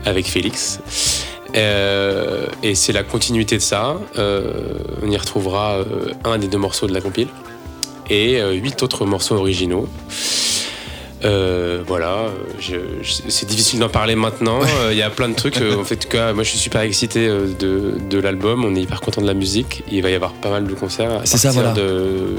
avec 0.06 0.26
Félix. 0.26 0.80
Euh, 1.56 2.48
et 2.64 2.76
c'est 2.76 2.92
la 2.92 3.04
continuité 3.04 3.56
de 3.56 3.62
ça. 3.62 3.98
Euh, 4.18 4.80
on 5.02 5.10
y 5.10 5.18
retrouvera 5.18 5.76
euh, 5.76 6.12
un 6.24 6.38
des 6.38 6.48
deux 6.48 6.58
morceaux 6.58 6.88
de 6.88 6.94
la 6.94 7.02
compile 7.02 7.30
et 8.10 8.40
huit 8.54 8.84
autres 8.84 9.06
morceaux 9.06 9.36
originaux. 9.36 9.90
Euh, 11.24 11.82
voilà, 11.88 12.26
je- 12.60 12.74
je- 13.02 13.30
c'est 13.30 13.48
difficile 13.48 13.80
d'en 13.80 13.90
parler 13.90 14.16
maintenant. 14.16 14.60
Euh, 14.62 14.90
Il 14.92 14.98
y 14.98 15.02
a 15.02 15.10
plein 15.10 15.30
de 15.30 15.34
trucs. 15.34 15.58
euh, 15.62 15.76
en 15.80 15.84
fait, 15.84 15.96
en 15.96 16.00
tout 16.00 16.08
cas, 16.10 16.34
moi, 16.34 16.44
je 16.44 16.50
suis 16.50 16.60
super 16.60 16.82
excité 16.82 17.28
de, 17.28 17.94
de 18.10 18.20
l'album. 18.20 18.66
On 18.66 18.76
est 18.76 18.82
hyper 18.82 19.02
content 19.02 19.22
de 19.22 19.28
la 19.28 19.34
musique. 19.34 19.84
Il 19.92 20.02
va 20.04 20.10
y 20.10 20.14
avoir 20.16 20.34
pas 20.34 20.50
mal 20.50 20.68
de 20.68 20.74
concerts. 20.74 21.12
À 21.22 21.26
C'est 21.26 21.38
ça, 21.38 21.48
partir 21.54 21.62
voilà. 21.74 21.74
de 21.76 22.36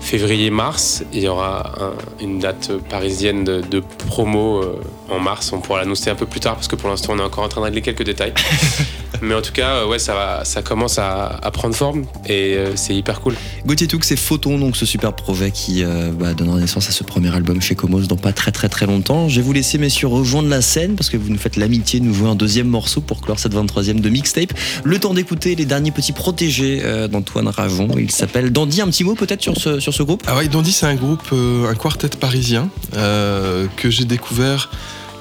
février-mars, 0.00 1.02
il 1.12 1.20
y 1.22 1.28
aura 1.28 1.72
un- 1.80 2.22
une 2.24 2.38
date 2.38 2.70
parisienne 2.88 3.44
de, 3.44 3.60
de 3.62 3.82
promo 4.08 4.62
en 5.08 5.18
mars. 5.20 5.52
On 5.52 5.60
pourra 5.60 5.80
l'annoncer 5.80 6.10
un 6.10 6.14
peu 6.14 6.26
plus 6.26 6.40
tard 6.40 6.54
parce 6.54 6.68
que 6.68 6.76
pour 6.76 6.88
l'instant, 6.90 7.12
on 7.14 7.18
est 7.18 7.22
encore 7.22 7.44
en 7.44 7.48
train 7.48 7.60
de 7.60 7.66
régler 7.66 7.82
quelques 7.82 8.04
détails. 8.04 8.34
Mais 9.22 9.34
en 9.34 9.42
tout 9.42 9.52
cas, 9.52 9.84
ouais, 9.86 9.98
ça, 9.98 10.14
va, 10.14 10.44
ça 10.46 10.62
commence 10.62 10.98
à, 10.98 11.26
à 11.42 11.50
prendre 11.50 11.74
forme 11.74 12.04
et 12.26 12.56
c'est 12.76 12.94
hyper 12.94 13.20
cool. 13.20 13.34
Gauthier 13.66 13.86
Toux, 13.86 13.98
c'est 14.02 14.16
Photon, 14.16 14.56
donc 14.58 14.76
ce 14.76 14.86
super 14.86 15.12
projet 15.12 15.50
qui 15.50 15.84
euh, 15.84 16.10
bah, 16.12 16.32
donnera 16.32 16.58
naissance 16.58 16.88
à 16.88 16.92
ce 16.92 17.04
premier 17.04 17.34
album 17.34 17.60
chez 17.60 17.74
Comos 17.74 18.06
dans 18.10 18.16
pas 18.16 18.32
très 18.32 18.50
très 18.50 18.68
très 18.68 18.86
longtemps. 18.86 19.28
Je 19.28 19.36
vais 19.36 19.42
vous 19.42 19.52
laisser 19.52 19.78
messieurs 19.78 20.08
rejoindre 20.08 20.48
la 20.48 20.60
scène 20.60 20.96
parce 20.96 21.08
que 21.08 21.16
vous 21.16 21.30
nous 21.30 21.38
faites 21.38 21.56
l'amitié 21.56 22.00
de 22.00 22.04
nous 22.04 22.14
jouer 22.14 22.28
un 22.28 22.34
deuxième 22.34 22.66
morceau 22.66 23.00
pour 23.00 23.20
clore 23.20 23.38
cette 23.38 23.54
23e 23.54 24.00
de 24.00 24.08
mixtape. 24.08 24.52
Le 24.84 24.98
temps 24.98 25.14
d'écouter 25.14 25.54
les 25.54 25.64
derniers 25.64 25.92
petits 25.92 26.12
protégés 26.12 26.82
euh, 26.84 27.08
d'Antoine 27.08 27.48
Rajon. 27.48 27.88
Il 27.96 28.10
s'appelle 28.10 28.50
Dandy. 28.50 28.82
Un 28.82 28.88
petit 28.88 29.04
mot 29.04 29.14
peut-être 29.14 29.42
sur 29.42 29.56
ce, 29.56 29.80
sur 29.80 29.94
ce 29.94 30.02
groupe? 30.02 30.24
Ah 30.26 30.36
ouais, 30.36 30.48
Dandy, 30.48 30.72
c'est 30.72 30.86
un 30.86 30.94
groupe, 30.94 31.22
euh, 31.32 31.70
un 31.70 31.74
quartet 31.74 32.08
parisien 32.08 32.68
euh, 32.94 33.66
que 33.76 33.90
j'ai 33.90 34.04
découvert 34.04 34.70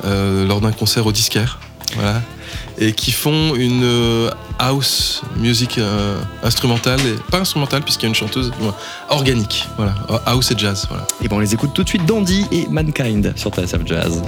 lors 0.04 0.62
d'un 0.62 0.72
concert 0.72 1.06
au 1.06 1.12
disquaire. 1.12 1.60
Voilà. 1.96 2.22
Et 2.78 2.94
qui 2.94 3.12
font 3.12 3.56
une 3.56 3.84
euh, 3.84 4.30
house 4.58 5.22
music 5.38 5.78
euh, 5.78 6.20
instrumentale, 6.44 7.00
et, 7.02 7.16
pas 7.32 7.40
instrumentale 7.40 7.84
puisqu'il 7.84 8.04
y 8.04 8.06
a 8.08 8.10
une 8.10 8.16
chanteuse 8.16 8.52
ouais, 8.62 8.70
organique. 9.10 9.68
Voilà, 9.78 9.96
house 10.26 10.52
et 10.52 10.58
jazz. 10.58 10.86
Voilà. 10.90 11.06
Et 11.24 11.28
ben 11.28 11.38
on 11.38 11.40
les 11.40 11.54
écoute 11.54 11.72
tout 11.74 11.84
de 11.84 11.90
suite. 11.90 12.06
Dandy 12.06 12.46
et 12.52 12.68
Mankind 12.68 13.34
sur 13.36 13.52
TSF 13.52 13.86
Jazz. 13.86 14.22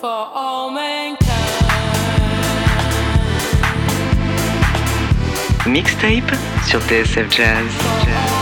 For 0.00 0.32
all 0.34 0.72
mankind. 0.72 1.16
Mixtape 5.66 6.32
sur 6.66 6.80
TSF 6.80 7.30
Jazz. 7.30 8.39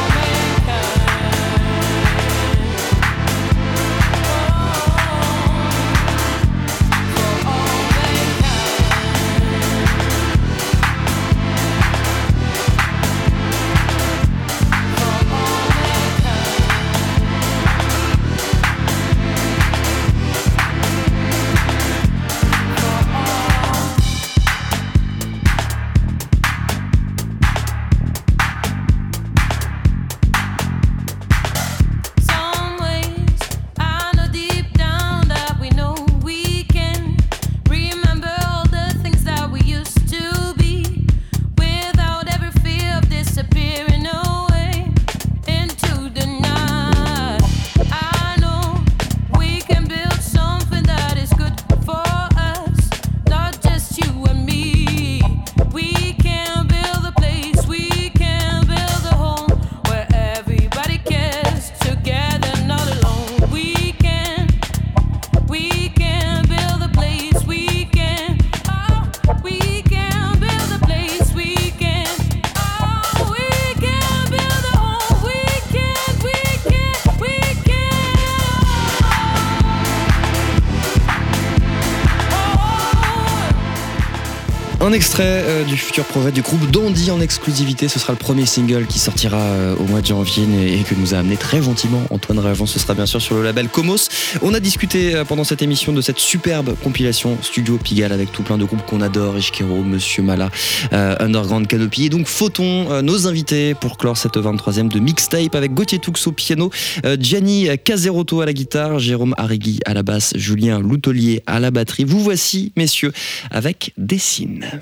Futur 85.78 86.04
prophète 86.04 86.34
du 86.34 86.42
groupe 86.42 86.70
Dandy 86.70 87.10
en 87.10 87.20
exclusivité. 87.20 87.88
Ce 87.88 87.98
sera 87.98 88.12
le 88.12 88.18
premier 88.18 88.46
single 88.46 88.86
qui 88.86 88.98
sortira 88.98 89.38
euh, 89.38 89.76
au 89.76 89.84
mois 89.84 90.00
de 90.00 90.06
janvier 90.06 90.44
et, 90.66 90.82
que 90.82 90.94
nous 90.94 91.14
a 91.14 91.18
amené 91.18 91.36
très 91.36 91.62
gentiment 91.62 92.02
Antoine 92.10 92.38
Rajon. 92.38 92.66
Ce 92.66 92.78
sera 92.78 92.94
bien 92.94 93.06
sûr 93.06 93.20
sur 93.20 93.36
le 93.36 93.42
label 93.42 93.68
Comos. 93.68 94.08
On 94.42 94.54
a 94.54 94.60
discuté 94.60 95.14
euh, 95.14 95.24
pendant 95.24 95.44
cette 95.44 95.62
émission 95.62 95.92
de 95.92 96.00
cette 96.00 96.18
superbe 96.18 96.74
compilation 96.82 97.38
Studio 97.42 97.78
Pigalle 97.78 98.12
avec 98.12 98.32
tout 98.32 98.42
plein 98.42 98.58
de 98.58 98.64
groupes 98.64 98.84
qu'on 98.86 99.00
adore 99.00 99.38
Ishkero, 99.38 99.82
Monsieur 99.82 100.22
Mala, 100.22 100.50
euh, 100.92 101.16
Underground 101.20 101.66
Canopy. 101.66 102.06
Et 102.06 102.08
donc, 102.08 102.26
euh, 102.60 103.02
nos 103.02 103.26
invités 103.26 103.74
pour 103.74 103.96
clore 103.96 104.16
cette 104.16 104.36
23e 104.36 104.88
de 104.88 104.98
mixtape 104.98 105.54
avec 105.54 105.74
Gauthier 105.74 105.98
Toux 105.98 106.12
au 106.26 106.32
piano, 106.32 106.70
Gianni 107.18 107.68
Caserotto 107.84 108.40
à 108.40 108.46
la 108.46 108.52
guitare, 108.52 108.98
Jérôme 108.98 109.34
Arrigui 109.36 109.80
à 109.86 109.94
la 109.94 110.02
basse, 110.02 110.32
Julien 110.36 110.80
Loutelier 110.80 111.42
à 111.46 111.60
la 111.60 111.70
batterie. 111.70 112.04
Vous 112.04 112.20
voici, 112.20 112.72
messieurs, 112.76 113.12
avec 113.50 113.92
Dessine. 113.96 114.80